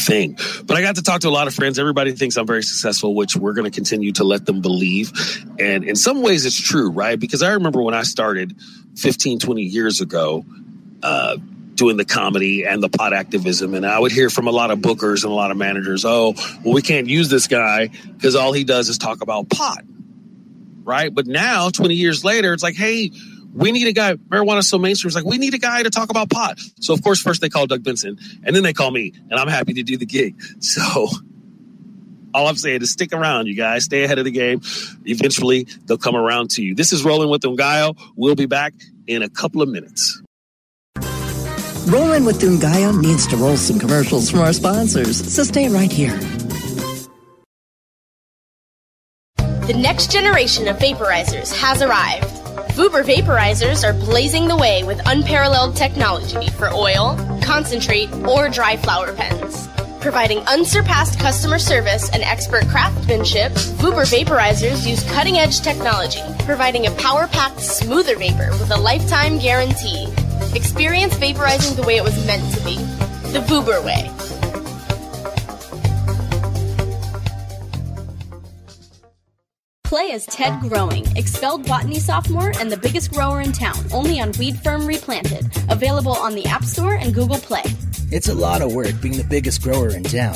thing. 0.07 0.37
But 0.65 0.77
I 0.77 0.81
got 0.81 0.95
to 0.95 1.03
talk 1.03 1.21
to 1.21 1.29
a 1.29 1.31
lot 1.31 1.47
of 1.47 1.53
friends. 1.53 1.77
Everybody 1.77 2.13
thinks 2.13 2.35
I'm 2.35 2.47
very 2.47 2.63
successful, 2.63 3.13
which 3.13 3.35
we're 3.35 3.53
going 3.53 3.69
to 3.69 3.75
continue 3.75 4.11
to 4.13 4.23
let 4.23 4.45
them 4.45 4.61
believe. 4.61 5.11
And 5.59 5.83
in 5.83 5.95
some 5.95 6.21
ways, 6.21 6.45
it's 6.45 6.59
true, 6.59 6.89
right? 6.89 7.19
Because 7.19 7.43
I 7.43 7.53
remember 7.53 7.81
when 7.81 7.93
I 7.93 8.03
started 8.03 8.55
15, 8.97 9.39
20 9.39 9.61
years 9.61 10.01
ago, 10.01 10.45
uh, 11.03 11.37
doing 11.83 11.97
the 11.97 12.05
comedy 12.05 12.63
and 12.63 12.81
the 12.81 12.87
pot 12.87 13.11
activism. 13.11 13.73
And 13.73 13.85
I 13.85 13.99
would 13.99 14.13
hear 14.13 14.29
from 14.29 14.47
a 14.47 14.51
lot 14.51 14.71
of 14.71 14.79
bookers 14.79 15.23
and 15.23 15.33
a 15.33 15.35
lot 15.35 15.51
of 15.51 15.57
managers, 15.57 16.05
oh, 16.05 16.33
well, 16.63 16.73
we 16.73 16.81
can't 16.81 17.07
use 17.07 17.29
this 17.29 17.47
guy 17.47 17.87
because 17.87 18.35
all 18.35 18.53
he 18.53 18.63
does 18.63 18.87
is 18.87 18.97
talk 18.97 19.21
about 19.21 19.49
pot. 19.49 19.83
Right. 20.85 21.13
But 21.13 21.27
now, 21.27 21.69
20 21.69 21.93
years 21.95 22.23
later, 22.23 22.53
it's 22.53 22.63
like, 22.63 22.75
hey, 22.75 23.11
we 23.53 23.73
need 23.73 23.87
a 23.87 23.91
guy. 23.91 24.13
Marijuana 24.13 24.63
so 24.63 24.77
mainstream. 24.77 25.09
It's 25.09 25.15
like 25.15 25.25
we 25.25 25.37
need 25.37 25.53
a 25.55 25.59
guy 25.59 25.83
to 25.83 25.89
talk 25.89 26.09
about 26.09 26.29
pot. 26.29 26.57
So 26.79 26.93
of 26.93 27.03
course, 27.03 27.21
first 27.21 27.41
they 27.41 27.49
call 27.49 27.67
Doug 27.67 27.83
Benson, 27.83 28.17
and 28.43 28.55
then 28.55 28.63
they 28.63 28.73
call 28.73 28.89
me, 28.89 29.13
and 29.29 29.37
I'm 29.37 29.49
happy 29.49 29.73
to 29.73 29.83
do 29.83 29.97
the 29.97 30.05
gig. 30.05 30.41
So 30.59 31.07
all 32.33 32.47
I'm 32.47 32.55
saying 32.55 32.81
is 32.81 32.91
stick 32.91 33.13
around, 33.13 33.47
you 33.47 33.55
guys. 33.55 33.83
Stay 33.83 34.03
ahead 34.03 34.17
of 34.17 34.25
the 34.25 34.31
game. 34.31 34.61
Eventually, 35.05 35.67
they'll 35.85 35.97
come 35.97 36.15
around 36.15 36.51
to 36.51 36.63
you. 36.63 36.73
This 36.73 36.93
is 36.93 37.03
Rolling 37.03 37.29
with 37.29 37.41
Ngaio. 37.41 37.99
We'll 38.15 38.35
be 38.35 38.47
back 38.47 38.73
in 39.05 39.21
a 39.21 39.29
couple 39.29 39.61
of 39.61 39.69
minutes. 39.69 40.23
Rolling 41.87 42.23
with 42.23 42.39
Ngaio 42.39 42.97
needs 43.01 43.27
to 43.27 43.35
roll 43.35 43.57
some 43.57 43.77
commercials 43.77 44.31
from 44.31 44.39
our 44.39 44.53
sponsors, 44.53 45.33
so 45.33 45.43
stay 45.43 45.67
right 45.67 45.91
here. 45.91 46.17
The 49.67 49.75
next 49.75 50.09
generation 50.09 50.69
of 50.69 50.77
vaporizers 50.77 51.53
has 51.59 51.81
arrived. 51.81 52.23
Vuber 52.75 53.03
vaporizers 53.03 53.83
are 53.83 53.93
blazing 53.93 54.47
the 54.47 54.55
way 54.55 54.83
with 54.83 55.01
unparalleled 55.05 55.75
technology 55.75 56.49
for 56.51 56.69
oil, 56.69 57.17
concentrate, 57.43 58.11
or 58.25 58.47
dry 58.47 58.77
flower 58.77 59.13
pens. 59.13 59.67
Providing 59.99 60.39
unsurpassed 60.47 61.19
customer 61.19 61.59
service 61.59 62.09
and 62.11 62.23
expert 62.23 62.65
craftsmanship, 62.67 63.51
Vuber 63.79 64.05
vaporizers 64.05 64.87
use 64.87 65.03
cutting 65.11 65.37
edge 65.37 65.59
technology, 65.59 66.21
providing 66.39 66.87
a 66.87 66.91
power 66.91 67.27
packed, 67.27 67.59
smoother 67.59 68.17
vapor 68.17 68.51
with 68.51 68.71
a 68.71 68.77
lifetime 68.77 69.37
guarantee. 69.37 70.07
Experience 70.55 71.15
vaporizing 71.15 71.75
the 71.75 71.83
way 71.83 71.97
it 71.97 72.03
was 72.03 72.25
meant 72.27 72.53
to 72.53 72.63
be 72.63 72.75
the 73.31 73.39
Vuber 73.47 73.83
way. 73.83 74.09
Play 79.83 80.11
as 80.11 80.25
Ted 80.25 80.59
Growing, 80.61 81.05
expelled 81.15 81.67
botany 81.67 81.99
sophomore 81.99 82.51
and 82.59 82.71
the 82.71 82.77
biggest 82.77 83.11
grower 83.11 83.41
in 83.41 83.51
town, 83.51 83.77
only 83.91 84.19
on 84.19 84.31
Weed 84.39 84.57
Firm 84.57 84.87
Replanted. 84.87 85.45
Available 85.69 86.13
on 86.13 86.33
the 86.35 86.45
App 86.45 86.63
Store 86.63 86.95
and 86.95 87.13
Google 87.13 87.37
Play. 87.37 87.63
It's 88.11 88.27
a 88.27 88.33
lot 88.33 88.61
of 88.61 88.73
work 88.73 88.99
being 89.01 89.17
the 89.17 89.23
biggest 89.23 89.61
grower 89.61 89.89
in 89.89 90.03
town. 90.03 90.35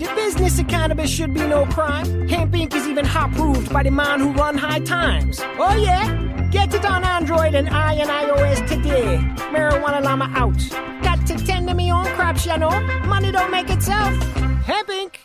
The 0.00 0.10
business 0.14 0.58
of 0.58 0.66
cannabis 0.66 1.10
should 1.10 1.34
be 1.34 1.46
no 1.46 1.66
crime. 1.66 2.26
Hemp 2.26 2.54
Inc. 2.54 2.74
is 2.74 2.88
even 2.88 3.04
hot 3.04 3.32
proved 3.32 3.70
by 3.70 3.82
the 3.82 3.90
man 3.90 4.18
who 4.18 4.32
run 4.32 4.56
high 4.56 4.78
times. 4.80 5.40
Oh 5.58 5.76
yeah? 5.76 6.48
Get 6.50 6.72
it 6.72 6.86
on 6.86 7.04
Android 7.04 7.54
and 7.54 7.68
I 7.68 7.92
and 7.92 8.08
iOS 8.08 8.66
today. 8.66 9.18
Marijuana 9.52 10.02
Llama 10.02 10.32
out. 10.34 10.58
Got 11.02 11.26
to 11.26 11.36
tend 11.44 11.68
to 11.68 11.74
me 11.74 11.92
own 11.92 12.06
crops, 12.16 12.46
you 12.46 12.56
know. 12.56 12.70
Money 13.04 13.30
don't 13.30 13.50
make 13.50 13.68
itself. 13.68 14.16
Hemp 14.64 14.88
Inc. 14.88 15.16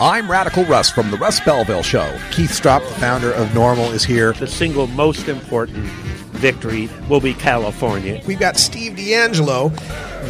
I'm 0.00 0.30
Radical 0.30 0.64
Russ 0.66 0.88
from 0.88 1.10
the 1.10 1.16
Russ 1.16 1.40
Belville 1.40 1.82
Show. 1.82 2.16
Keith 2.30 2.50
Stroup, 2.52 2.88
the 2.88 2.94
founder 3.00 3.32
of 3.32 3.48
NORML, 3.48 3.92
is 3.92 4.04
here. 4.04 4.34
The 4.34 4.46
single 4.46 4.86
most 4.86 5.26
important 5.26 5.84
victory 6.40 6.88
will 7.08 7.20
be 7.20 7.34
California. 7.34 8.20
We've 8.26 8.40
got 8.40 8.56
Steve 8.56 8.92
DeAngelo. 8.94 9.70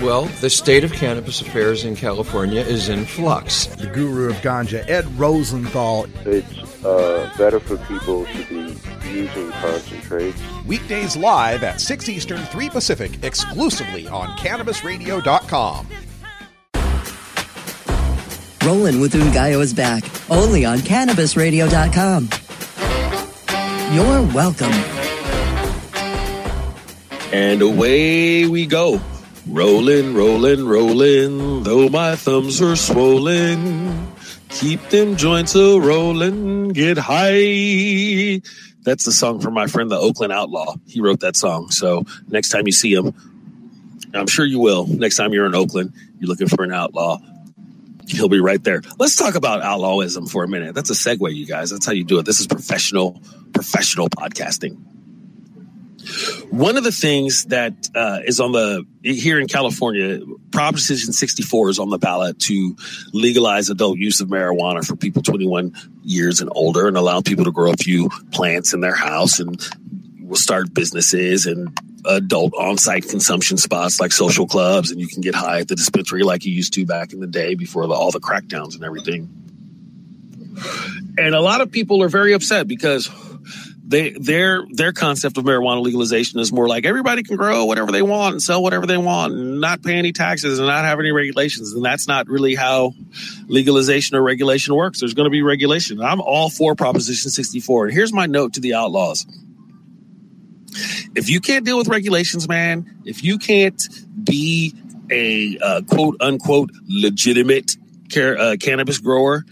Well, 0.03 0.25
the 0.41 0.51
state 0.51 0.85
of 0.85 0.93
cannabis 0.93 1.41
affairs 1.41 1.85
in 1.85 1.97
California 1.97 2.61
is 2.61 2.89
in 2.89 3.05
flux. 3.05 3.67
The 3.67 3.87
guru 3.87 4.29
of 4.31 4.37
ganja, 4.37 4.89
Ed 4.89 5.07
Rosenthal. 5.19 6.07
It's 6.27 6.85
uh, 6.85 7.33
better 7.39 7.61
for 7.61 7.77
people 7.79 8.27
to 8.27 8.45
be 8.45 8.77
using 9.09 9.51
concentrates. 9.53 10.41
Weekdays 10.67 11.17
live 11.17 11.63
at 11.63 11.81
6 11.81 12.09
Eastern, 12.09 12.41
3 12.47 12.71
Pacific, 12.71 13.23
exclusively 13.25 14.07
on 14.09 14.37
CannabisRadio.com. 14.37 15.87
Roland 18.65 19.01
with 19.01 19.15
Ngaio 19.15 19.61
is 19.61 19.73
back, 19.73 20.05
only 20.31 20.65
on 20.65 20.79
CannabisRadio.com. 20.79 22.29
You're 23.95 24.23
welcome. 24.35 25.00
And 27.33 27.63
away 27.63 28.47
we 28.47 28.67
go. 28.67 29.01
Rolling, 29.47 30.15
rolling, 30.15 30.67
rolling, 30.67 31.63
though 31.63 31.89
my 31.89 32.15
thumbs 32.15 32.61
are 32.61 32.77
swollen. 32.77 34.13
Keep 34.51 34.91
them 34.91 35.17
joints 35.17 35.55
a 35.55 35.81
rolling, 35.81 36.69
get 36.69 36.99
high. 36.99 38.43
That's 38.83 39.05
the 39.05 39.13
song 39.13 39.41
from 39.41 39.55
my 39.55 39.67
friend, 39.67 39.91
the 39.91 39.97
Oakland 39.97 40.33
Outlaw. 40.33 40.75
He 40.87 41.01
wrote 41.01 41.21
that 41.21 41.37
song. 41.37 41.71
So 41.71 42.05
next 42.29 42.51
time 42.51 42.67
you 42.67 42.73
see 42.73 42.93
him, 42.93 43.15
I'm 44.13 44.27
sure 44.27 44.45
you 44.45 44.59
will. 44.59 44.87
Next 44.87 45.17
time 45.17 45.33
you're 45.33 45.47
in 45.47 45.55
Oakland, 45.55 45.93
you're 46.19 46.29
looking 46.29 46.49
for 46.49 46.65
an 46.65 46.73
outlaw. 46.73 47.19
He'll 48.09 48.29
be 48.29 48.41
right 48.41 48.63
there. 48.63 48.83
Let's 48.99 49.17
talk 49.17 49.37
about 49.37 49.63
outlawism 49.63 50.29
for 50.29 50.43
a 50.43 50.49
minute. 50.49 50.75
That's 50.75 50.91
a 50.91 50.95
segue, 50.95 51.33
you 51.35 51.47
guys. 51.47 51.71
That's 51.71 51.87
how 51.87 51.93
you 51.93 52.05
do 52.05 52.19
it. 52.19 52.27
This 52.27 52.41
is 52.41 52.49
professional, 52.49 53.23
professional 53.53 54.09
podcasting. 54.09 54.79
One 56.51 56.77
of 56.77 56.85
the 56.85 56.93
things 56.93 57.45
that 57.47 57.89
uh, 57.95 58.21
is 58.25 58.41
on 58.41 58.53
the 58.53 58.87
here 59.03 59.39
in 59.39 59.47
California, 59.47 60.21
Proposition 60.51 61.13
64 61.13 61.71
is 61.71 61.79
on 61.79 61.91
the 61.91 61.99
ballot 61.99 62.39
to 62.41 62.77
legalize 63.13 63.71
adult 63.71 63.99
use 63.99 64.21
of 64.21 64.29
marijuana 64.29 64.85
for 64.85 64.97
people 64.97 65.23
21 65.23 65.75
years 66.03 66.41
and 66.41 66.51
older, 66.55 66.89
and 66.89 66.97
allow 66.97 67.21
people 67.21 67.45
to 67.45 67.53
grow 67.53 67.73
a 67.73 67.77
few 67.77 68.09
plants 68.33 68.75
in 68.75 68.81
their 68.81 68.95
house, 68.95 69.39
and 69.39 69.61
will 70.21 70.37
start 70.37 70.73
businesses 70.75 71.47
and 71.47 71.77
adult 72.07 72.55
on-site 72.55 73.09
consumption 73.09 73.57
spots 73.57 74.01
like 74.01 74.13
social 74.13 74.47
clubs, 74.47 74.91
and 74.91 75.01
you 75.01 75.07
can 75.07 75.21
get 75.21 75.35
high 75.35 75.61
at 75.61 75.69
the 75.69 75.77
dispensary 75.77 76.23
like 76.23 76.45
you 76.45 76.53
used 76.53 76.73
to 76.75 76.87
back 76.87 77.13
in 77.13 77.21
the 77.21 77.27
day 77.27 77.55
before 77.55 77.87
the, 77.87 77.95
all 77.95 78.11
the 78.11 78.21
crackdowns 78.21 78.75
and 78.75 78.85
everything. 78.85 79.29
And 81.19 81.35
a 81.35 81.41
lot 81.41 81.61
of 81.61 81.71
people 81.71 82.03
are 82.03 82.09
very 82.09 82.33
upset 82.33 82.67
because 82.67 83.11
they 83.91 84.11
their 84.11 84.65
their 84.71 84.93
concept 84.93 85.37
of 85.37 85.45
marijuana 85.45 85.83
legalization 85.83 86.39
is 86.39 86.53
more 86.53 86.69
like 86.69 86.87
everybody 86.87 87.25
can 87.25 87.37
grow 87.37 87.65
whatever 87.65 87.91
they 87.91 88.03
want 88.03 88.35
and 88.35 88.43
sell 88.43 88.63
whatever 88.63 88.87
they 88.87 88.97
want 88.97 89.33
and 89.35 89.61
not 89.61 89.83
pay 89.83 89.95
any 89.95 90.13
taxes 90.13 90.61
and 90.61 90.69
not 90.69 90.85
have 90.85 91.01
any 91.01 91.11
regulations. 91.11 91.73
And 91.73 91.85
that's 91.85 92.07
not 92.07 92.29
really 92.29 92.55
how 92.55 92.95
legalization 93.49 94.17
or 94.17 94.23
regulation 94.23 94.77
works. 94.77 95.01
There's 95.01 95.15
going 95.15 95.25
to 95.25 95.31
be 95.31 95.43
regulation. 95.43 96.01
I'm 96.01 96.21
all 96.21 96.51
for 96.51 96.77
proposition 96.77 97.31
64 97.31 97.87
and 97.87 97.95
here's 97.95 98.13
my 98.13 98.27
note 98.27 98.55
to 98.55 98.61
the 98.61 98.75
outlaws. 98.75 99.27
If 101.17 101.29
you 101.29 101.41
can't 101.41 101.65
deal 101.65 101.77
with 101.77 101.89
regulations 101.89 102.49
man 102.49 103.03
if 103.05 103.25
you 103.25 103.39
can't 103.39 103.83
be 104.23 104.73
a 105.11 105.59
uh, 105.59 105.83
quote 105.83 106.17
unquote 106.21 106.71
legitimate 106.87 107.73
car- 108.15 108.39
uh, 108.39 108.57
cannabis 108.61 108.99
grower 108.99 109.45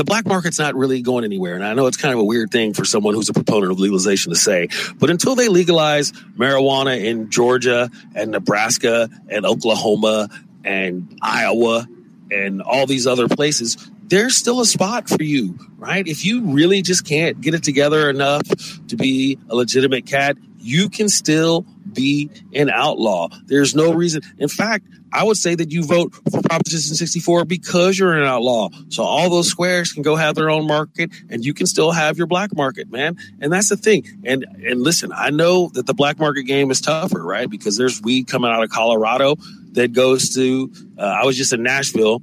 the 0.00 0.04
black 0.04 0.24
market's 0.24 0.58
not 0.58 0.74
really 0.74 1.02
going 1.02 1.24
anywhere. 1.24 1.54
And 1.54 1.62
I 1.62 1.74
know 1.74 1.86
it's 1.86 1.98
kind 1.98 2.14
of 2.14 2.20
a 2.20 2.24
weird 2.24 2.50
thing 2.50 2.72
for 2.72 2.86
someone 2.86 3.12
who's 3.12 3.28
a 3.28 3.34
proponent 3.34 3.70
of 3.70 3.78
legalization 3.78 4.32
to 4.32 4.38
say, 4.38 4.70
but 4.98 5.10
until 5.10 5.34
they 5.34 5.48
legalize 5.48 6.12
marijuana 6.38 7.04
in 7.04 7.28
Georgia 7.28 7.90
and 8.14 8.30
Nebraska 8.30 9.10
and 9.28 9.44
Oklahoma 9.44 10.30
and 10.64 11.18
Iowa 11.20 11.86
and 12.30 12.62
all 12.62 12.86
these 12.86 13.06
other 13.06 13.28
places, 13.28 13.76
there's 14.04 14.36
still 14.36 14.62
a 14.62 14.64
spot 14.64 15.06
for 15.06 15.22
you, 15.22 15.58
right? 15.76 16.08
If 16.08 16.24
you 16.24 16.46
really 16.46 16.80
just 16.80 17.06
can't 17.06 17.38
get 17.38 17.52
it 17.52 17.62
together 17.62 18.08
enough 18.08 18.48
to 18.88 18.96
be 18.96 19.38
a 19.50 19.54
legitimate 19.54 20.06
cat, 20.06 20.38
you 20.58 20.88
can 20.88 21.10
still 21.10 21.66
be 21.92 22.30
an 22.54 22.70
outlaw. 22.70 23.28
There's 23.46 23.74
no 23.74 23.92
reason. 23.92 24.22
In 24.38 24.48
fact, 24.48 24.86
I 25.12 25.24
would 25.24 25.36
say 25.36 25.54
that 25.54 25.72
you 25.72 25.84
vote 25.84 26.14
for 26.30 26.42
Proposition 26.42 26.94
64 26.94 27.44
because 27.44 27.98
you're 27.98 28.16
an 28.16 28.24
outlaw. 28.24 28.70
So 28.90 29.02
all 29.02 29.28
those 29.28 29.48
squares 29.48 29.92
can 29.92 30.02
go 30.02 30.16
have 30.16 30.34
their 30.34 30.50
own 30.50 30.66
market 30.66 31.10
and 31.28 31.44
you 31.44 31.52
can 31.52 31.66
still 31.66 31.90
have 31.90 32.16
your 32.16 32.26
black 32.26 32.54
market, 32.54 32.90
man. 32.90 33.16
And 33.40 33.52
that's 33.52 33.68
the 33.68 33.76
thing. 33.76 34.04
And 34.24 34.44
and 34.64 34.82
listen, 34.82 35.12
I 35.14 35.30
know 35.30 35.70
that 35.74 35.86
the 35.86 35.94
black 35.94 36.18
market 36.18 36.44
game 36.44 36.70
is 36.70 36.80
tougher, 36.80 37.22
right? 37.22 37.50
Because 37.50 37.76
there's 37.76 38.00
weed 38.02 38.28
coming 38.28 38.50
out 38.50 38.62
of 38.62 38.70
Colorado 38.70 39.36
that 39.72 39.92
goes 39.92 40.34
to 40.34 40.72
uh, 40.98 41.02
I 41.02 41.24
was 41.24 41.36
just 41.36 41.52
in 41.52 41.62
Nashville 41.62 42.22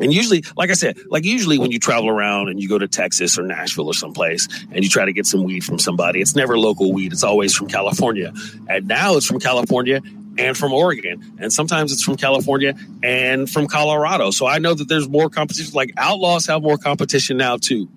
and 0.00 0.12
usually, 0.12 0.44
like 0.56 0.70
I 0.70 0.74
said, 0.74 0.98
like 1.08 1.24
usually 1.24 1.58
when 1.58 1.70
you 1.70 1.78
travel 1.78 2.08
around 2.08 2.48
and 2.48 2.60
you 2.60 2.68
go 2.68 2.78
to 2.78 2.88
Texas 2.88 3.38
or 3.38 3.42
Nashville 3.42 3.86
or 3.86 3.94
someplace 3.94 4.48
and 4.70 4.82
you 4.82 4.88
try 4.88 5.04
to 5.04 5.12
get 5.12 5.26
some 5.26 5.44
weed 5.44 5.64
from 5.64 5.78
somebody, 5.78 6.20
it's 6.20 6.34
never 6.34 6.58
local 6.58 6.92
weed. 6.92 7.12
It's 7.12 7.24
always 7.24 7.54
from 7.54 7.68
California. 7.68 8.32
And 8.68 8.88
now 8.88 9.16
it's 9.16 9.26
from 9.26 9.40
California 9.40 10.00
and 10.38 10.56
from 10.56 10.72
Oregon. 10.72 11.36
And 11.38 11.52
sometimes 11.52 11.92
it's 11.92 12.02
from 12.02 12.16
California 12.16 12.74
and 13.02 13.48
from 13.48 13.66
Colorado. 13.66 14.30
So 14.30 14.46
I 14.46 14.58
know 14.58 14.74
that 14.74 14.88
there's 14.88 15.08
more 15.08 15.28
competition. 15.28 15.74
Like 15.74 15.92
outlaws 15.96 16.46
have 16.46 16.62
more 16.62 16.78
competition 16.78 17.36
now 17.36 17.56
too. 17.56 17.88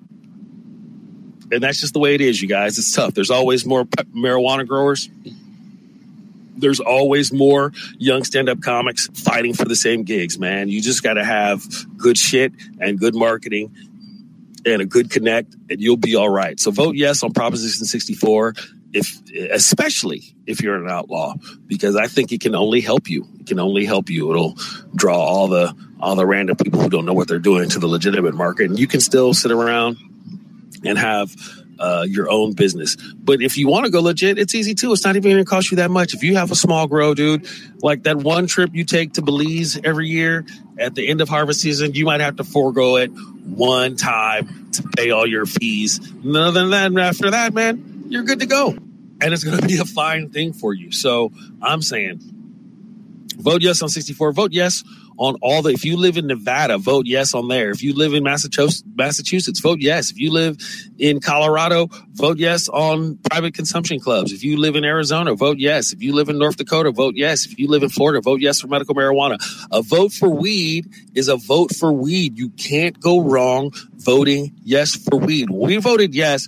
And 1.51 1.61
that's 1.61 1.79
just 1.79 1.93
the 1.93 1.99
way 1.99 2.15
it 2.15 2.21
is, 2.21 2.41
you 2.41 2.47
guys. 2.47 2.77
It's 2.77 2.91
tough. 2.91 3.13
There's 3.13 3.29
always 3.29 3.65
more 3.65 3.85
marijuana 3.85 4.67
growers. 4.67 5.09
There's 6.65 6.79
always 6.79 7.31
more 7.31 7.71
young 7.99 8.23
stand 8.23 8.49
up 8.49 8.59
comics 8.59 9.07
fighting 9.13 9.53
for 9.53 9.65
the 9.65 9.75
same 9.75 10.01
gigs, 10.01 10.39
man. 10.39 10.67
You 10.67 10.81
just 10.81 11.03
got 11.03 11.13
to 11.13 11.23
have 11.23 11.63
good 11.95 12.17
shit 12.17 12.53
and 12.79 12.97
good 12.97 13.13
marketing 13.13 13.71
and 14.65 14.81
a 14.81 14.85
good 14.85 15.11
connect, 15.11 15.53
and 15.69 15.79
you'll 15.79 15.95
be 15.95 16.15
all 16.15 16.27
right. 16.27 16.59
So 16.59 16.71
vote 16.71 16.95
yes 16.95 17.21
on 17.21 17.33
Proposition 17.33 17.85
64 17.85 18.55
if 18.93 19.21
especially 19.51 20.23
if 20.47 20.63
you're 20.63 20.81
an 20.81 20.89
outlaw 20.89 21.35
because 21.67 21.97
i 21.97 22.07
think 22.07 22.31
it 22.31 22.39
can 22.39 22.55
only 22.55 22.79
help 22.79 23.09
you 23.09 23.27
it 23.41 23.45
can 23.45 23.59
only 23.59 23.83
help 23.83 24.09
you 24.09 24.31
it'll 24.31 24.55
draw 24.95 25.17
all 25.17 25.49
the 25.49 25.75
all 25.99 26.15
the 26.15 26.25
random 26.25 26.55
people 26.55 26.79
who 26.79 26.87
don't 26.87 27.03
know 27.03 27.13
what 27.13 27.27
they're 27.27 27.37
doing 27.37 27.67
to 27.67 27.77
the 27.77 27.87
legitimate 27.87 28.33
market 28.33 28.69
and 28.69 28.79
you 28.79 28.87
can 28.87 29.01
still 29.01 29.33
sit 29.33 29.51
around 29.51 29.97
and 30.85 30.97
have 30.97 31.35
uh, 31.79 32.05
your 32.07 32.29
own 32.29 32.53
business. 32.53 32.95
But 32.95 33.41
if 33.41 33.57
you 33.57 33.67
want 33.67 33.85
to 33.85 33.91
go 33.91 34.01
legit, 34.01 34.37
it's 34.37 34.55
easy 34.55 34.73
too. 34.73 34.93
It's 34.93 35.03
not 35.03 35.15
even 35.15 35.31
going 35.31 35.43
to 35.43 35.49
cost 35.49 35.71
you 35.71 35.77
that 35.77 35.91
much. 35.91 36.13
If 36.13 36.23
you 36.23 36.35
have 36.35 36.51
a 36.51 36.55
small 36.55 36.87
grow, 36.87 37.13
dude, 37.13 37.47
like 37.81 38.03
that 38.03 38.17
one 38.17 38.47
trip 38.47 38.71
you 38.73 38.83
take 38.83 39.13
to 39.13 39.21
Belize 39.21 39.79
every 39.83 40.07
year 40.07 40.45
at 40.77 40.95
the 40.95 41.07
end 41.07 41.21
of 41.21 41.29
harvest 41.29 41.61
season, 41.61 41.93
you 41.93 42.05
might 42.05 42.21
have 42.21 42.37
to 42.37 42.43
forego 42.43 42.97
it 42.97 43.07
one 43.09 43.95
time 43.95 44.71
to 44.71 44.83
pay 44.83 45.11
all 45.11 45.27
your 45.27 45.45
fees. 45.45 45.99
Other 46.25 46.51
than 46.51 46.71
that, 46.71 46.97
after 46.97 47.31
that, 47.31 47.53
man, 47.53 48.05
you're 48.09 48.23
good 48.23 48.39
to 48.39 48.45
go. 48.45 48.69
And 48.69 49.33
it's 49.33 49.43
going 49.43 49.57
to 49.61 49.67
be 49.67 49.77
a 49.77 49.85
fine 49.85 50.29
thing 50.29 50.53
for 50.53 50.73
you. 50.73 50.91
So 50.91 51.31
I'm 51.61 51.81
saying 51.81 52.19
vote 53.37 53.61
yes 53.61 53.81
on 53.81 53.89
64. 53.89 54.31
Vote 54.31 54.53
yes 54.53 54.83
on 55.17 55.35
all 55.41 55.61
the 55.61 55.69
if 55.69 55.85
you 55.85 55.97
live 55.97 56.17
in 56.17 56.27
Nevada, 56.27 56.77
vote 56.77 57.05
yes 57.05 57.33
on 57.33 57.47
there. 57.47 57.69
If 57.69 57.83
you 57.83 57.93
live 57.93 58.13
in 58.13 58.23
Massachusetts, 58.23 58.83
Massachusetts, 58.95 59.59
vote 59.59 59.79
yes. 59.79 60.11
If 60.11 60.19
you 60.19 60.31
live 60.31 60.57
in 60.97 61.19
Colorado, 61.19 61.89
vote 62.15 62.39
yes 62.39 62.67
on 62.69 63.17
private 63.29 63.53
consumption 63.53 63.99
clubs. 63.99 64.31
If 64.31 64.43
you 64.43 64.57
live 64.57 64.75
in 64.75 64.83
Arizona, 64.83 65.35
vote 65.35 65.57
yes. 65.59 65.93
If 65.93 66.01
you 66.01 66.13
live 66.13 66.29
in 66.29 66.37
North 66.37 66.57
Dakota, 66.57 66.91
vote 66.91 67.15
yes. 67.15 67.45
If 67.45 67.59
you 67.59 67.67
live 67.67 67.83
in 67.83 67.89
Florida, 67.89 68.21
vote 68.21 68.41
yes 68.41 68.61
for 68.61 68.67
medical 68.67 68.95
marijuana. 68.95 69.37
A 69.71 69.81
vote 69.81 70.11
for 70.11 70.29
weed 70.29 70.87
is 71.13 71.27
a 71.27 71.35
vote 71.35 71.75
for 71.75 71.91
weed. 71.91 72.37
You 72.37 72.49
can't 72.49 72.99
go 72.99 73.21
wrong 73.21 73.71
voting 73.97 74.53
yes 74.63 74.95
for 74.95 75.17
weed. 75.17 75.49
we 75.49 75.77
voted 75.77 76.13
yes 76.13 76.47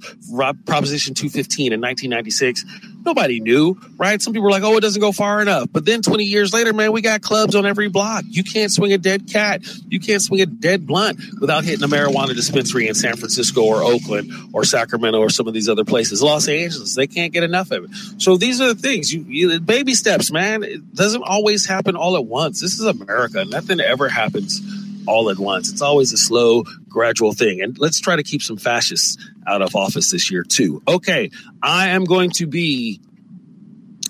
Proposition 0.65 1.13
215 1.13 1.73
in 1.73 1.81
1996, 1.81 2.65
nobody 3.03 3.39
knew, 3.39 3.75
right? 3.97 4.21
Some 4.21 4.33
people 4.33 4.45
were 4.45 4.51
like, 4.51 4.63
oh, 4.63 4.77
it 4.77 4.81
doesn't 4.81 4.99
go 4.99 5.11
far 5.11 5.41
enough. 5.41 5.69
But 5.71 5.85
then 5.85 6.01
20 6.01 6.23
years 6.25 6.53
later, 6.53 6.73
man, 6.73 6.91
we 6.91 7.01
got 7.01 7.21
clubs 7.21 7.55
on 7.55 7.65
every 7.65 7.87
block. 7.87 8.25
You 8.27 8.43
can't 8.43 8.71
swing 8.71 8.93
a 8.93 8.97
dead 8.97 9.31
cat. 9.31 9.61
You 9.87 9.99
can't 9.99 10.21
swing 10.21 10.41
a 10.41 10.45
dead 10.45 10.85
blunt 10.85 11.19
without 11.39 11.63
hitting 11.63 11.83
a 11.83 11.87
marijuana 11.87 12.35
dispensary 12.35 12.87
in 12.87 12.93
San 12.93 13.15
Francisco 13.15 13.63
or 13.63 13.81
Oakland 13.83 14.31
or 14.53 14.63
Sacramento 14.63 15.19
or 15.19 15.29
some 15.29 15.47
of 15.47 15.53
these 15.57 15.69
other 15.69 15.83
places. 15.83 16.21
Los 16.21 16.47
Angeles, 16.47 16.95
they 16.95 17.07
can't 17.07 17.33
get 17.33 17.43
enough 17.43 17.71
of 17.71 17.85
it. 17.85 17.89
So 18.21 18.37
these 18.37 18.61
are 18.61 18.73
the 18.73 18.79
things. 18.79 19.11
You, 19.11 19.25
you 19.27 19.59
baby 19.59 19.95
steps, 19.95 20.31
man. 20.31 20.63
It 20.63 20.93
doesn't 20.93 21.23
always 21.23 21.65
happen 21.65 21.95
all 21.95 22.15
at 22.15 22.25
once. 22.25 22.61
This 22.61 22.73
is 22.73 22.85
America. 22.85 23.43
Nothing 23.45 23.79
ever 23.79 24.07
happens 24.07 24.61
all 25.07 25.29
at 25.29 25.39
once. 25.39 25.71
It's 25.71 25.81
always 25.81 26.13
a 26.13 26.17
slow, 26.17 26.63
gradual 26.87 27.33
thing. 27.33 27.61
And 27.61 27.77
let's 27.79 27.99
try 27.99 28.15
to 28.15 28.23
keep 28.23 28.41
some 28.41 28.57
fascists 28.57 29.17
out 29.47 29.61
of 29.61 29.75
office 29.75 30.11
this 30.11 30.29
year, 30.29 30.43
too. 30.43 30.83
Okay, 30.87 31.31
I 31.63 31.89
am 31.89 32.03
going 32.03 32.29
to 32.31 32.45
be 32.45 33.01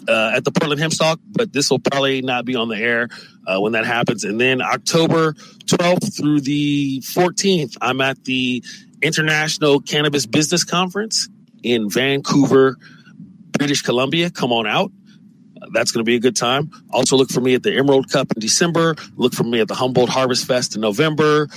uh, 0.07 0.33
at 0.36 0.43
the 0.43 0.51
Portland 0.51 0.81
Hempstalk, 0.81 1.19
but 1.31 1.53
this 1.53 1.69
will 1.69 1.79
probably 1.79 2.21
not 2.21 2.45
be 2.45 2.55
on 2.55 2.67
the 2.67 2.77
air 2.77 3.10
uh, 3.45 3.60
when 3.60 3.73
that 3.73 3.86
happens. 3.86 4.23
And 4.23 4.39
then 4.39 4.62
October 4.62 5.33
12th 5.65 6.17
through 6.17 6.41
the 6.41 6.99
14th, 7.01 7.77
I'm 7.81 8.01
at 8.01 8.23
the 8.23 8.63
International 9.01 9.79
Cannabis 9.79 10.25
Business 10.25 10.63
Conference 10.63 11.29
in 11.63 11.89
Vancouver, 11.89 12.77
British 13.57 13.81
Columbia, 13.81 14.29
come 14.29 14.51
on 14.51 14.67
out. 14.67 14.91
That's 15.73 15.91
going 15.91 16.05
to 16.05 16.09
be 16.09 16.15
a 16.15 16.19
good 16.19 16.35
time. 16.35 16.71
Also, 16.91 17.17
look 17.17 17.29
for 17.29 17.41
me 17.41 17.55
at 17.55 17.63
the 17.63 17.75
Emerald 17.75 18.11
Cup 18.11 18.31
in 18.35 18.39
December. 18.39 18.95
Look 19.15 19.33
for 19.33 19.43
me 19.43 19.59
at 19.59 19.67
the 19.67 19.75
Humboldt 19.75 20.09
Harvest 20.09 20.45
Fest 20.45 20.75
in 20.75 20.81
November. 20.81 21.47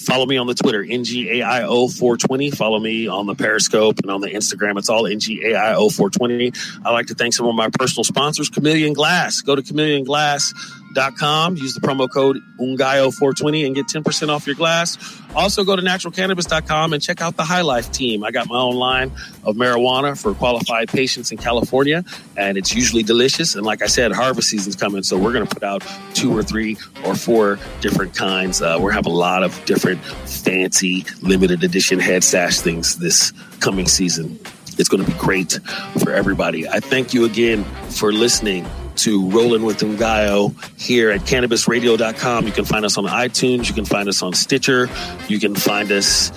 Follow 0.00 0.26
me 0.26 0.36
on 0.36 0.46
the 0.46 0.54
Twitter, 0.54 0.82
NGAIO420. 0.82 2.56
Follow 2.56 2.80
me 2.80 3.06
on 3.06 3.26
the 3.26 3.34
Periscope 3.34 4.00
and 4.00 4.10
on 4.10 4.20
the 4.20 4.30
Instagram. 4.30 4.78
It's 4.78 4.88
all 4.88 5.04
NGAIO420. 5.04 6.80
I'd 6.84 6.90
like 6.90 7.06
to 7.06 7.14
thank 7.14 7.34
some 7.34 7.46
of 7.46 7.54
my 7.54 7.68
personal 7.68 8.02
sponsors, 8.02 8.48
Chameleon 8.48 8.94
Glass. 8.94 9.42
Go 9.42 9.54
to 9.54 9.62
Chameleon 9.62 10.04
Glass 10.04 10.52
naturalcannabis.com. 10.92 11.56
Use 11.56 11.74
the 11.74 11.80
promo 11.80 12.10
code 12.10 12.38
UNGAIO420 12.60 13.66
and 13.66 13.74
get 13.74 13.86
10% 13.86 14.28
off 14.28 14.46
your 14.46 14.56
glass. 14.56 14.98
Also, 15.34 15.64
go 15.64 15.76
to 15.76 15.82
naturalcannabis.com 15.82 16.92
and 16.92 17.02
check 17.02 17.20
out 17.20 17.36
the 17.36 17.44
High 17.44 17.62
Life 17.62 17.90
team. 17.92 18.24
I 18.24 18.30
got 18.30 18.48
my 18.48 18.58
own 18.58 18.76
line 18.76 19.10
of 19.44 19.56
marijuana 19.56 20.20
for 20.20 20.34
qualified 20.34 20.88
patients 20.88 21.32
in 21.32 21.38
California, 21.38 22.04
and 22.36 22.58
it's 22.58 22.74
usually 22.74 23.02
delicious. 23.02 23.54
And 23.54 23.64
like 23.64 23.82
I 23.82 23.86
said, 23.86 24.12
harvest 24.12 24.48
season's 24.48 24.76
coming, 24.76 25.02
so 25.02 25.18
we're 25.18 25.32
going 25.32 25.46
to 25.46 25.54
put 25.54 25.62
out 25.62 25.82
two 26.14 26.36
or 26.36 26.42
three 26.42 26.76
or 27.04 27.14
four 27.14 27.58
different 27.80 28.14
kinds. 28.14 28.60
Uh, 28.60 28.78
we're 28.80 28.92
have 28.92 29.06
a 29.06 29.10
lot 29.10 29.42
of 29.42 29.64
different 29.64 30.04
fancy 30.04 31.06
limited 31.22 31.64
edition 31.64 31.98
head 31.98 32.22
sash 32.22 32.60
things 32.60 32.96
this 32.96 33.32
coming 33.60 33.86
season. 33.86 34.38
It's 34.78 34.88
going 34.88 35.04
to 35.04 35.10
be 35.10 35.16
great 35.18 35.58
for 35.98 36.12
everybody. 36.12 36.68
I 36.68 36.80
thank 36.80 37.14
you 37.14 37.24
again 37.24 37.64
for 37.90 38.12
listening 38.12 38.66
to 38.96 39.28
Rolling 39.30 39.62
with 39.62 39.78
Ngaio 39.78 40.54
here 40.80 41.10
at 41.10 41.22
cannabisradio.com. 41.22 42.46
You 42.46 42.52
can 42.52 42.64
find 42.64 42.84
us 42.84 42.96
on 42.98 43.04
iTunes. 43.04 43.68
You 43.68 43.74
can 43.74 43.84
find 43.84 44.08
us 44.08 44.22
on 44.22 44.32
Stitcher. 44.32 44.88
You 45.28 45.38
can 45.38 45.54
find 45.54 45.90
us 45.90 46.32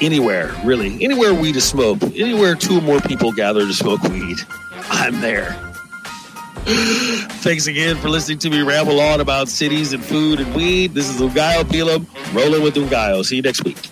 anywhere, 0.00 0.54
really. 0.64 1.02
Anywhere 1.02 1.34
weed 1.34 1.56
is 1.56 1.64
smoked. 1.64 2.02
Anywhere 2.02 2.54
two 2.54 2.78
or 2.78 2.82
more 2.82 3.00
people 3.00 3.32
gather 3.32 3.66
to 3.66 3.72
smoke 3.72 4.02
weed. 4.04 4.38
I'm 4.90 5.20
there. 5.20 5.56
Thanks 6.64 7.66
again 7.66 7.96
for 7.96 8.08
listening 8.08 8.38
to 8.38 8.50
me 8.50 8.62
ramble 8.62 9.00
on 9.00 9.20
about 9.20 9.48
cities 9.48 9.92
and 9.92 10.04
food 10.04 10.38
and 10.38 10.54
weed. 10.54 10.94
This 10.94 11.08
is 11.08 11.20
Ngaio 11.20 11.64
Bealum, 11.64 12.06
rolling 12.34 12.62
with 12.62 12.74
Ngaio. 12.74 13.24
See 13.24 13.36
you 13.36 13.42
next 13.42 13.64
week. 13.64 13.91